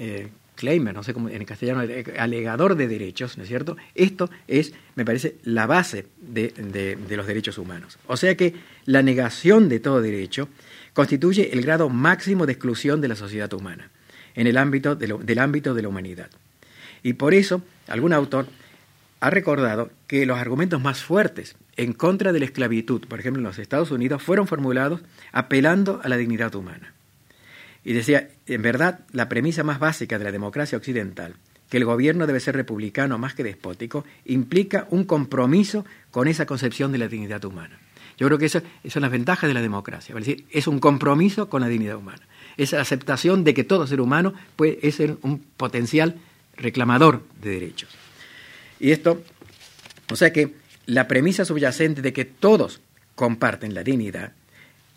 [0.00, 3.76] eh, claimer, no sé cómo en castellano, eh, alegador de derechos, ¿no es cierto?
[3.94, 7.98] Esto es, me parece, la base de, los derechos humanos.
[8.06, 8.54] O sea que
[8.86, 10.48] la negación de todo derecho
[10.94, 13.90] constituye el grado máximo de exclusión de la sociedad humana
[14.34, 16.30] en el ámbito del ámbito de la humanidad.
[17.02, 18.46] Y por eso, algún autor
[19.20, 23.44] ha recordado que los argumentos más fuertes en contra de la esclavitud, por ejemplo en
[23.44, 26.94] los Estados Unidos, fueron formulados apelando a la dignidad humana.
[27.84, 31.34] Y decía, en verdad, la premisa más básica de la democracia occidental,
[31.68, 36.92] que el gobierno debe ser republicano más que despótico, implica un compromiso con esa concepción
[36.92, 37.78] de la dignidad humana.
[38.18, 40.14] Yo creo que eso, son las ventajas de la democracia.
[40.14, 42.20] Es decir, es un compromiso con la dignidad humana.
[42.58, 46.16] Es la aceptación de que todo ser humano puede ser un potencial
[46.54, 47.88] reclamador de derechos.
[48.78, 49.22] Y esto,
[50.10, 50.54] o sea que
[50.84, 52.80] la premisa subyacente de que todos
[53.14, 54.32] comparten la dignidad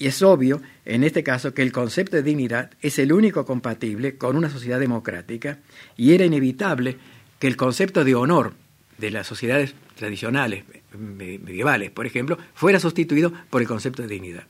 [0.04, 4.18] y es obvio, en este caso, que el concepto de dignidad es el único compatible
[4.18, 5.60] con una sociedad democrática
[5.96, 6.98] y era inevitable
[7.40, 8.54] que el concepto de honor
[8.98, 14.44] de las sociedades tradicionales, medievales, por ejemplo, fuera sustituido por el concepto de dignidad.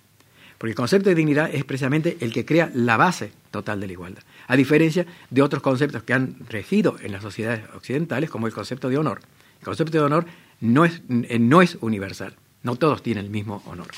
[0.58, 3.94] Porque el concepto de dignidad es precisamente el que crea la base total de la
[3.94, 8.54] igualdad, a diferencia de otros conceptos que han regido en las sociedades occidentales, como el
[8.54, 9.22] concepto de honor.
[9.60, 10.26] El concepto de honor
[10.62, 13.90] no es, no es universal, no todos tienen el mismo honor.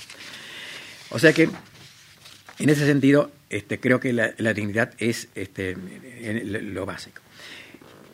[1.09, 1.49] O sea que,
[2.59, 5.77] en ese sentido, este, creo que la, dignidad es este,
[6.41, 7.21] lo básico.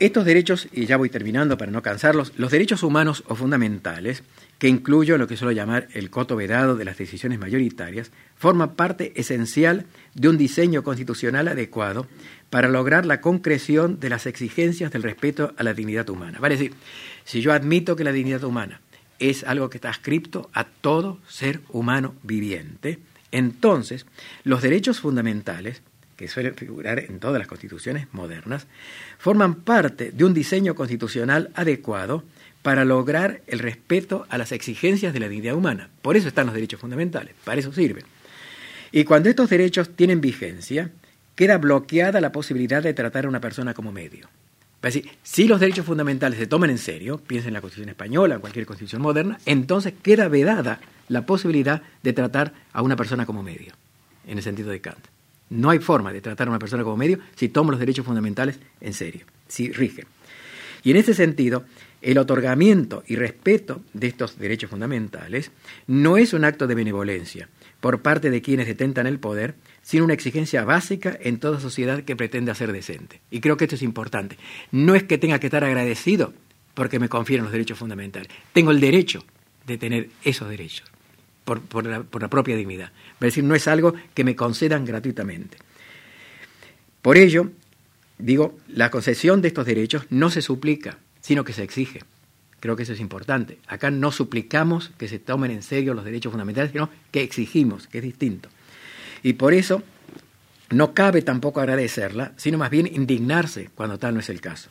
[0.02, 4.24] Estos derechos, y ya voy terminando para no cansarlos, los derechos humanos o fundamentales,
[4.58, 9.14] que incluyo lo que suelo llamar el coto vedado de las decisiones mayoritarias, forman parte
[9.16, 9.86] esencial
[10.16, 12.08] de un diseño constitucional adecuado
[12.50, 16.39] para lograr la concreción de las exigencias del respeto a la dignidad humana.
[16.39, 16.74] Vale decir,
[17.24, 18.82] si yo admito que la dignidad humana
[19.22, 22.99] es algo que está ascripto a todo ser humano viviente.
[23.32, 24.05] Entonces,
[24.43, 25.82] los derechos fundamentales,
[26.17, 28.67] que suelen figurar en todas las constituciones modernas,
[29.19, 32.24] forman parte de un diseño constitucional adecuado
[32.63, 35.89] para lograr el respeto a las exigencias de la dignidad humana.
[36.01, 38.03] Por eso están los derechos fundamentales, para eso sirven.
[38.91, 40.91] Y cuando estos derechos tienen vigencia,
[41.36, 44.30] queda bloqueada la posibilidad de tratar a una persona como medio
[45.23, 48.65] si los derechos fundamentales se toman en serio, piensen en la Constitución española, en cualquier
[48.65, 53.73] constitución moderna, entonces queda vedada la posibilidad de tratar a una persona como medio,
[54.25, 55.05] en el sentido de Kant.
[55.49, 58.59] No hay forma de tratar a una persona como medio si toma los derechos fundamentales
[58.79, 60.05] en serio, si rigen.
[60.84, 61.65] Y en ese sentido,
[62.01, 65.51] el otorgamiento y respeto de estos derechos fundamentales
[65.86, 70.13] no es un acto de benevolencia por parte de quienes detentan el poder, sino una
[70.13, 73.21] exigencia básica en toda sociedad que pretenda ser decente.
[73.32, 74.38] Y creo que esto es importante.
[74.71, 76.34] No es que tenga que estar agradecido
[76.73, 78.29] porque me confieren los derechos fundamentales.
[78.53, 79.23] Tengo el derecho
[79.65, 80.91] de tener esos derechos
[81.43, 82.91] por, la, propia dignidad.
[83.15, 85.57] Es decir, no es algo que me concedan gratuitamente.
[87.01, 87.51] Por ello,
[88.17, 92.01] digo, la concesión de estos derechos no se suplica, sino que se exige.
[92.59, 93.57] Creo que eso es importante.
[93.67, 97.97] Acá no suplicamos que se tomen en serio los derechos fundamentales, sino que exigimos, que
[97.97, 98.49] es distinto.
[99.24, 99.84] Y por eso
[100.69, 104.69] no cabe tampoco agradecerla, sino más bien indignarse cuando tal no es el caso.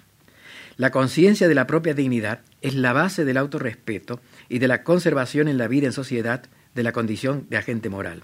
[0.76, 5.46] La conciencia de la propia dignidad es la base del autorrespeto y de la conservación
[5.46, 6.44] en la vida en sociedad
[6.74, 8.22] de la condición de agente moral.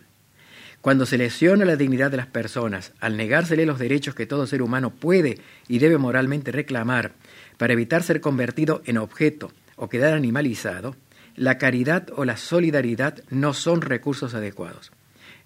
[0.80, 4.62] Cuando se lesiona la dignidad de las personas al negársele los derechos que todo ser
[4.62, 7.12] humano puede y debe moralmente reclamar
[7.58, 10.96] para evitar ser convertido en objeto o quedar animalizado,
[11.34, 14.92] la caridad o la solidaridad no son recursos adecuados.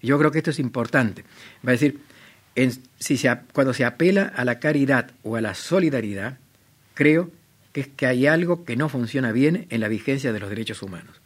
[0.01, 1.23] Yo creo que esto es importante.
[1.65, 1.99] Va a decir,
[3.53, 6.37] cuando se apela a la caridad o a la solidaridad,
[6.93, 7.29] creo
[7.71, 10.81] que es que hay algo que no funciona bien en la vigencia de los derechos
[10.81, 11.21] humanos.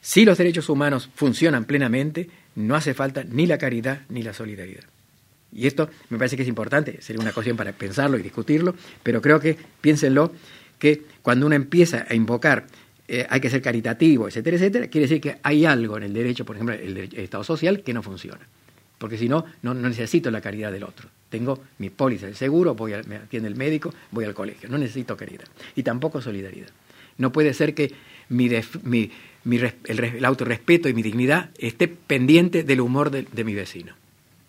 [0.00, 4.84] Si los derechos humanos funcionan plenamente, no hace falta ni la caridad ni la solidaridad.
[5.52, 9.20] Y esto me parece que es importante, sería una cuestión para pensarlo y discutirlo, pero
[9.20, 10.32] creo que piénsenlo
[10.78, 12.66] que cuando uno empieza a invocar
[13.14, 16.46] eh, hay que ser caritativo, etcétera, etcétera, quiere decir que hay algo en el derecho,
[16.46, 18.40] por ejemplo, el, el Estado social, que no funciona.
[18.96, 21.10] Porque si no, no, necesito la caridad del otro.
[21.28, 24.70] Tengo mi póliza de seguro, voy me atiende el médico, voy al colegio.
[24.70, 25.44] No necesito caridad.
[25.76, 26.68] Y tampoco solidaridad.
[27.18, 27.92] No puede ser que
[28.30, 28.48] mi,
[28.84, 29.10] mi,
[29.84, 33.92] el, autorrespeto y mi dignidad esté pendiente del humor de, mi vecino.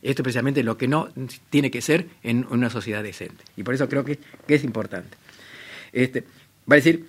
[0.02, 1.10] Esto es precisamente lo que no
[1.50, 3.44] tiene que ser en una sociedad decente.
[3.58, 5.18] Y por eso creo que, es importante.
[5.92, 6.22] Este,
[6.70, 7.08] va a decir,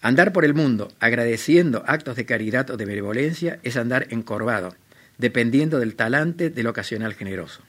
[0.00, 4.74] andar por el mundo agradeciendo actos de caridad o de benevolencia es andar encorvado,
[5.18, 7.62] dependiendo del talante del ocasional generoso.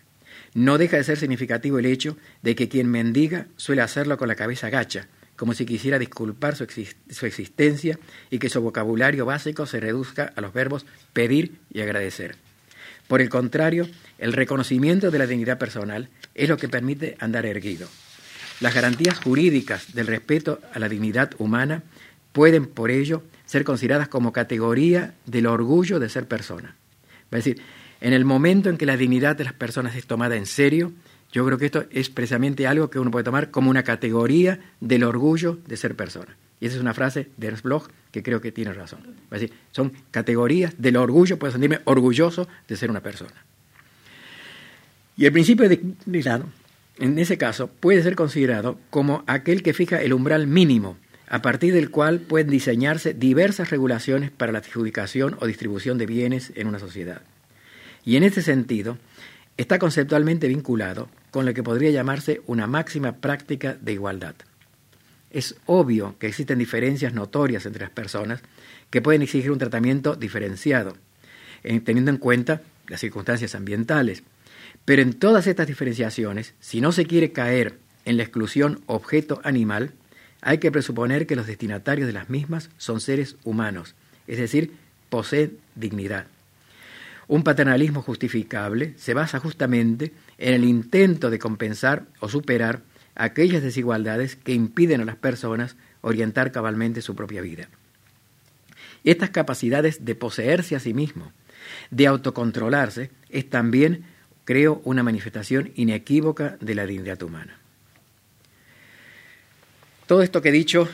[0.53, 4.35] No deja de ser significativo el hecho de que quien mendiga suele hacerlo con la
[4.35, 6.65] cabeza gacha, como si quisiera disculpar su,
[7.25, 7.97] existencia
[8.29, 12.35] y que su vocabulario básico se reduzca a los verbos pedir y agradecer.
[13.07, 17.87] Por el contrario, el reconocimiento de la dignidad personal es lo que permite andar erguido.
[18.59, 21.83] Las garantías jurídicas del respeto a la dignidad humana
[22.31, 26.75] pueden, por ello, ser consideradas como categoría del orgullo de ser persona.
[27.31, 27.61] Es decir,
[28.01, 30.91] en el momento en que la dignidad de las personas es tomada en serio,
[31.31, 35.03] yo creo que esto es precisamente algo que uno puede tomar como una categoría del
[35.03, 36.37] orgullo de ser persona.
[36.59, 39.01] Y esa es una frase de Ernst Bloch que creo que tiene razón.
[39.25, 43.45] Es decir, son categorías del orgullo, puedo sentirme orgulloso de ser una persona.
[45.15, 46.43] Y el principio de dignidad,
[46.97, 50.97] en ese caso, puede ser considerado como aquel que fija el umbral mínimo
[51.29, 56.51] a partir del cual pueden diseñarse diversas regulaciones para la adjudicación o distribución de bienes
[56.55, 57.21] en una sociedad.
[58.03, 58.97] Y en este sentido,
[59.55, 64.35] está conceptualmente vinculado con lo que podría llamarse una máxima práctica de igualdad.
[65.29, 68.41] Es obvio que existen diferencias notorias entre las personas
[68.89, 70.97] que pueden exigir un tratamiento diferenciado,
[71.61, 74.23] teniendo en cuenta las circunstancias ambientales.
[74.85, 79.93] Pero en todas estas diferenciaciones, si no se quiere caer en la exclusión objeto-animal,
[80.41, 83.95] hay que presuponer que los destinatarios de las mismas son seres humanos,
[84.27, 84.73] es decir,
[85.09, 86.27] poseen dignidad.
[87.27, 92.81] Un paternalismo justificable se basa justamente en el intento de compensar o superar
[93.15, 97.67] aquellas desigualdades que impiden a las personas orientar cabalmente su propia vida.
[99.03, 101.31] Estas capacidades de poseerse a sí mismo,
[101.91, 104.05] de autocontrolarse, es también,
[104.45, 107.58] creo, una manifestación inequívoca de la dignidad humana.
[110.09, 110.89] Todo esto que he dicho,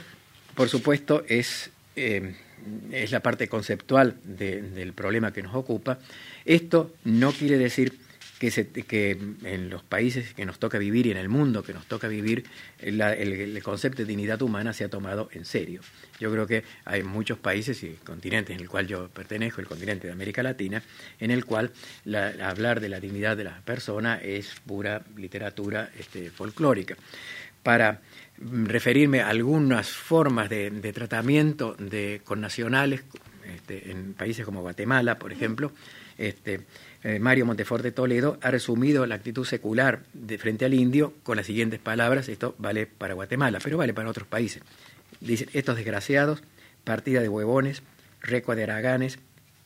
[0.56, 2.36] por supuesto, es eh,
[2.92, 6.00] es la parte conceptual del problema que nos ocupa.
[6.44, 7.98] Esto no quiere decir
[8.40, 12.10] que, en los países que nos toca vivir y en el mundo que nos toca
[12.10, 12.44] vivir,
[12.80, 15.80] el, concepto de dignidad humana se tomado en serio.
[16.20, 20.08] Yo creo que hay muchos países y continentes en el cual yo pertenezco, el continente
[20.08, 20.84] de América Latina,
[21.22, 21.72] en el cual
[22.44, 26.98] hablar de la dignidad de la persona es pura literatura este, folclórica.
[27.64, 28.02] Para
[28.38, 33.04] referirme a algunas formas de, tratamiento de connacionales
[33.56, 35.72] este, en países como Guatemala, por ejemplo.
[36.18, 36.62] Este,
[37.04, 41.46] eh, Mario Monteforte Toledo ha resumido la actitud secular de frente al indio con las
[41.46, 44.64] siguientes palabras, esto vale para Guatemala, pero vale para otros países.
[45.20, 46.42] Dicen, estos desgraciados,
[46.84, 47.84] partida de huevones,
[48.22, 49.20] recua de araganes,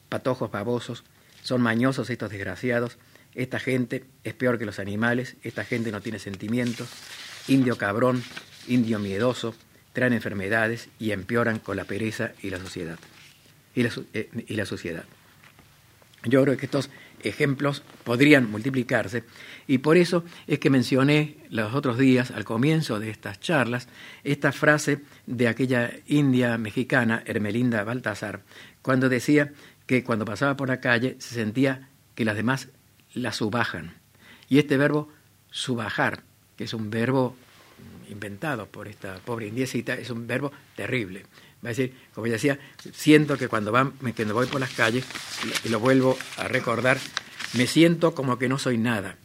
[0.09, 1.03] patojos babosos,
[1.41, 2.97] son mañosos estos desgraciados,
[3.35, 6.89] esta gente es peor que los animales, esta gente no tiene sentimientos,
[7.47, 8.23] indio cabrón,
[8.69, 9.55] indio miedoso,
[9.93, 12.97] traen enfermedades y empeoran con la pereza y la sociedad.
[13.75, 15.03] Y la, eh, y la sociedad.
[16.23, 16.89] Yo creo que estos
[17.21, 19.23] ejemplos podrían multiplicarse
[19.67, 23.87] y por eso es que mencioné los otros días, al comienzo de estas charlas,
[24.23, 28.41] esta frase de aquella india mexicana, Hermelinda Baltasar,
[28.81, 29.53] cuando decía
[29.85, 32.69] que cuando pasaba por la calle se sentía que las demás
[33.13, 33.95] la subajan.
[34.49, 35.09] Y este verbo
[35.51, 36.23] subajar,
[36.57, 37.35] que es un verbo
[38.09, 41.23] inventado por esta pobre indiecita, es un verbo terrible.
[41.63, 42.59] Va a decir, como ella decía,
[42.93, 45.05] siento que cuando, van, cuando voy por las calles,
[45.63, 46.97] y lo vuelvo a recordar,
[47.53, 49.17] me siento como que no soy nada.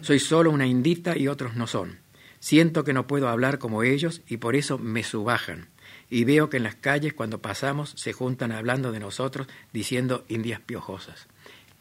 [0.00, 1.98] Soy solo una indita y otros no son.
[2.38, 5.68] Siento que no puedo hablar como ellos y por eso me subajan.
[6.08, 10.60] Y veo que en las calles cuando pasamos se juntan hablando de nosotros diciendo indias
[10.60, 11.26] piojosas.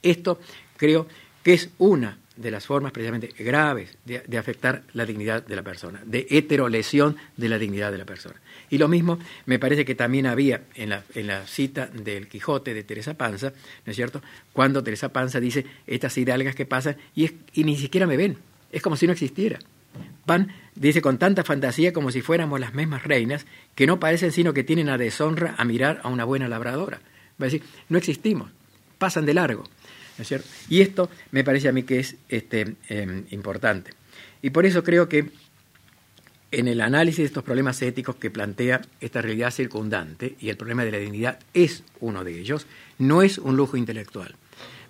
[0.01, 0.39] Esto
[0.78, 1.07] creo
[1.54, 6.26] es una de las formas precisamente graves de, afectar la dignidad de la persona, de
[6.30, 8.36] heterolesión de la dignidad de la persona.
[8.70, 12.74] Y lo mismo me parece que también había en la, en la cita del Quijote
[12.74, 13.52] de Teresa Panza,
[13.86, 14.22] ¿no es cierto?
[14.54, 18.38] Cuando Teresa Panza dice estas hidalgas que pasan y, y ni siquiera me ven,
[18.72, 19.60] es como si no existiera.
[20.26, 23.45] Van, dice, con tanta fantasía como si fuéramos las mismas reinas,
[23.76, 27.00] que no parecen sino que tienen a deshonra a mirar a una buena labradora.
[27.41, 28.50] Va a decir, no existimos,
[28.97, 29.64] pasan de largo.
[30.70, 33.91] Y esto me parece a mí que es este, em, importante.
[34.41, 35.30] Y por eso creo que
[36.51, 40.84] en el análisis de estos problemas éticos que plantea esta realidad circundante, y el problema
[40.84, 42.65] de la dignidad es uno de ellos,
[42.97, 44.36] no es un lujo intelectual.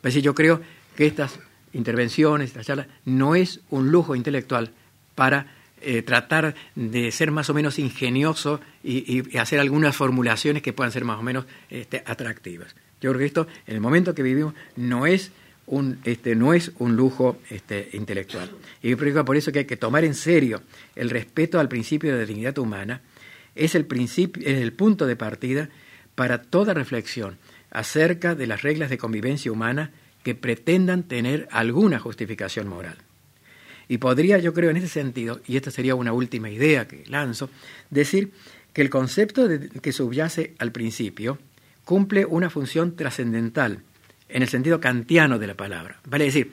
[0.01, 0.61] Pues yo creo
[0.95, 1.39] que estas
[1.73, 4.71] intervenciones, estas charlas, no es un lujo intelectual
[5.15, 10.91] para eh, tratar de ser más o menos ingenioso y, hacer algunas formulaciones que puedan
[10.91, 12.75] ser más o menos este, atractivas.
[13.01, 15.31] Yo creo que esto, en el momento que vivimos, no es
[15.67, 18.51] un, este, no es un lujo este, intelectual.
[18.81, 20.61] Y yo creo que por eso que hay que tomar en serio
[20.95, 23.01] el respeto al principio de la dignidad humana,
[23.55, 25.69] es el, principio, es el punto de partida
[26.15, 27.37] para toda reflexión
[27.71, 29.91] acerca de las reglas de convivencia humana
[30.23, 32.97] que pretendan tener alguna justificación moral.
[33.89, 37.49] Y podría, yo creo, en ese sentido, y esta sería una última idea que lanzo,
[37.89, 38.31] decir
[38.71, 39.49] que el concepto
[39.81, 41.39] que subyace al principio
[41.83, 43.81] cumple una función trascendental
[44.29, 45.99] en el sentido kantiano de la palabra.
[46.05, 46.51] Vale decir,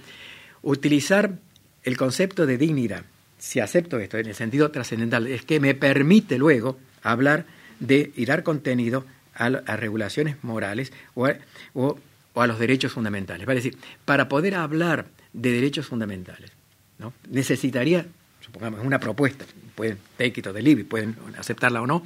[0.62, 1.38] utilizar
[1.84, 3.04] el concepto de dignidad,
[3.38, 7.44] si acepto esto en el sentido trascendental, es que me permite luego hablar
[7.80, 13.46] de y dar contenido a, regulaciones morales o a, los derechos fundamentales.
[13.46, 16.50] Vale decir, para poder hablar de derechos fundamentales,
[16.98, 17.12] ¿no?
[17.30, 18.06] necesitaría,
[18.40, 19.44] supongamos, una propuesta,
[19.74, 20.54] pueden take it or
[20.88, 22.02] pueden aceptarla o no,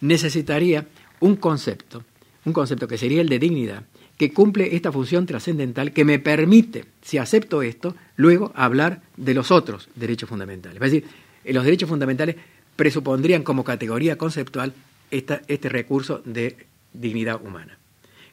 [0.00, 0.86] necesitaría
[1.20, 2.04] un concepto
[2.44, 3.84] un concepto que sería el de dignidad,
[4.16, 9.50] que cumple esta función trascendental que me permite, si acepto esto, luego hablar de los
[9.50, 10.76] otros derechos fundamentales.
[10.76, 11.04] Es decir,
[11.44, 12.36] los derechos fundamentales
[12.76, 14.72] presupondrían como categoría conceptual
[15.10, 17.78] este recurso de dignidad humana,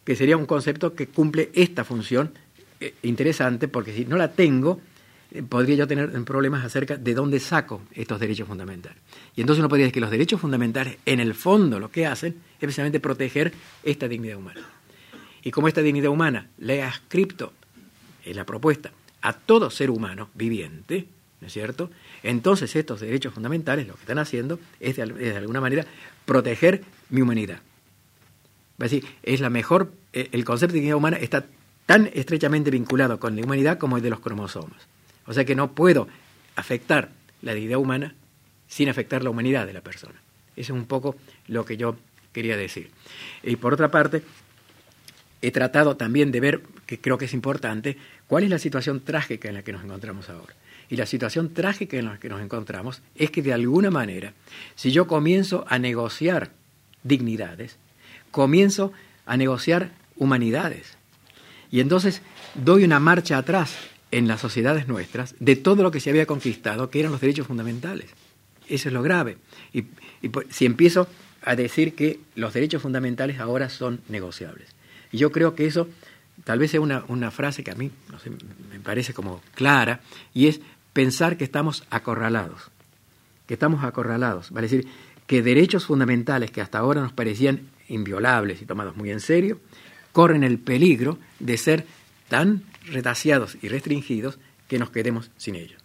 [0.03, 2.31] que sería un concepto que cumple esta función
[2.79, 4.81] eh, interesante, porque si no la tengo,
[5.47, 8.97] podría yo tener problemas acerca de dónde saco estos derechos fundamentales.
[9.35, 12.33] Y entonces uno podría decir que los derechos fundamentales, en el fondo, lo que hacen
[12.53, 13.53] es precisamente proteger
[13.83, 14.61] esta dignidad humana.
[15.43, 17.53] Y como esta dignidad humana le ascripto
[18.25, 21.07] en la propuesta a todo ser humano viviente,
[21.39, 21.89] ¿no es cierto?
[22.23, 25.85] Entonces estos derechos fundamentales lo que están haciendo es de, de alguna manera
[26.25, 27.59] proteger mi humanidad.
[28.79, 31.45] A decir, es la mejor, eh, el concepto de dignidad humana está
[31.85, 34.87] tan estrechamente vinculado con la humanidad como el de los cromosomas.
[35.25, 36.07] O sea que no puedo
[36.55, 37.09] afectar
[37.41, 38.15] la dignidad humana
[38.67, 40.15] sin afectar la humanidad de la persona.
[40.55, 41.15] Eso es un poco
[41.47, 41.97] lo que yo
[42.31, 42.89] quería decir.
[43.43, 44.23] Y por otra parte,
[45.41, 47.97] he tratado también de ver, que creo que es importante,
[48.27, 50.53] cuál es la situación trágica en la que nos encontramos ahora.
[50.89, 54.33] Y la situación trágica en la que nos encontramos es que de alguna manera,
[54.75, 56.51] si yo comienzo a negociar
[57.03, 57.77] dignidades,
[58.29, 58.91] comienzo
[59.25, 60.97] a negociar humanidades.
[61.71, 62.21] Y entonces
[62.55, 63.77] doy una marcha atrás
[64.11, 67.47] en las sociedades nuestras de todo lo que se había conquistado, que eran los derechos
[67.47, 68.09] fundamentales.
[68.67, 69.37] Eso es lo grave.
[69.73, 69.85] Y,
[70.49, 71.07] si empiezo
[71.43, 74.69] a decir que los derechos fundamentales ahora son negociables.
[75.11, 75.89] Y yo creo que eso
[76.43, 78.17] tal vez sea una, una frase que a mí no
[78.69, 80.01] me parece como clara,
[80.33, 80.61] y es
[80.93, 82.71] pensar que estamos acorralados,
[83.47, 84.87] que estamos acorralados, vale decir,
[85.27, 89.59] que derechos fundamentales que hasta ahora nos parecían inviolables y tomados muy en serio,
[90.11, 91.85] corren el peligro de ser
[92.27, 95.81] tan retaseados y restringidos que nos quedemos sin ellos.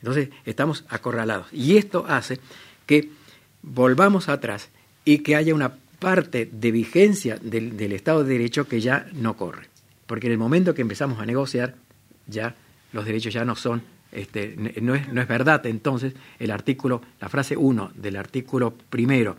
[0.00, 1.46] Entonces estamos acorralados.
[1.52, 2.40] Y esto hace
[2.86, 3.10] que
[3.62, 4.70] volvamos atrás
[5.04, 9.68] y que haya una parte de vigencia del, Estado de Derecho que ya no corre.
[10.06, 11.74] Porque en el momento que empezamos a negociar,
[12.26, 12.54] ya
[12.92, 17.28] los derechos ya no son, este, no, es, no es verdad entonces el artículo, la
[17.28, 19.36] frase 1 del artículo primero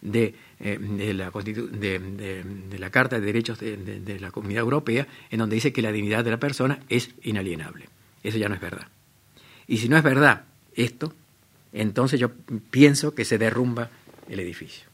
[0.00, 0.34] de
[0.64, 5.72] eh, de, la de, la Carta de Derechos de, la Comunidad Europea, en donde dice
[5.72, 7.88] que la dignidad de la persona es inalienable.
[8.22, 8.86] Eso ya no es verdad.
[9.66, 10.44] Y si no es verdad
[10.76, 11.12] esto,
[11.72, 12.30] entonces yo
[12.70, 13.90] pienso que se derrumba
[14.28, 14.86] el edificio.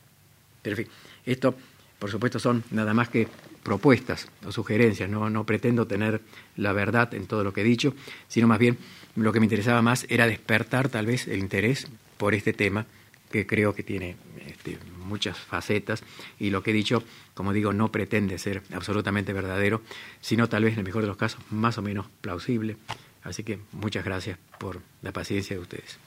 [0.63, 0.93] Pero en fin,
[1.27, 1.55] esto,
[1.99, 3.29] por supuesto, son nada más que
[3.63, 6.23] propuestas o sugerencias, no, no pretendo tener
[6.57, 7.95] la verdad en todo lo que he dicho,
[8.27, 8.79] sino más bien
[9.17, 12.87] lo que me interesaba más era despertar tal vez el interés por este tema
[13.31, 14.17] que creo que tiene
[14.47, 14.79] este,
[15.09, 16.03] muchas facetas
[16.39, 17.03] y lo que he dicho,
[17.35, 19.83] como digo, no pretende ser absolutamente verdadero,
[20.21, 22.77] sino tal vez en el mejor de los casos más o menos plausible.
[23.25, 25.99] Así que muchas gracias por la paciencia de ustedes.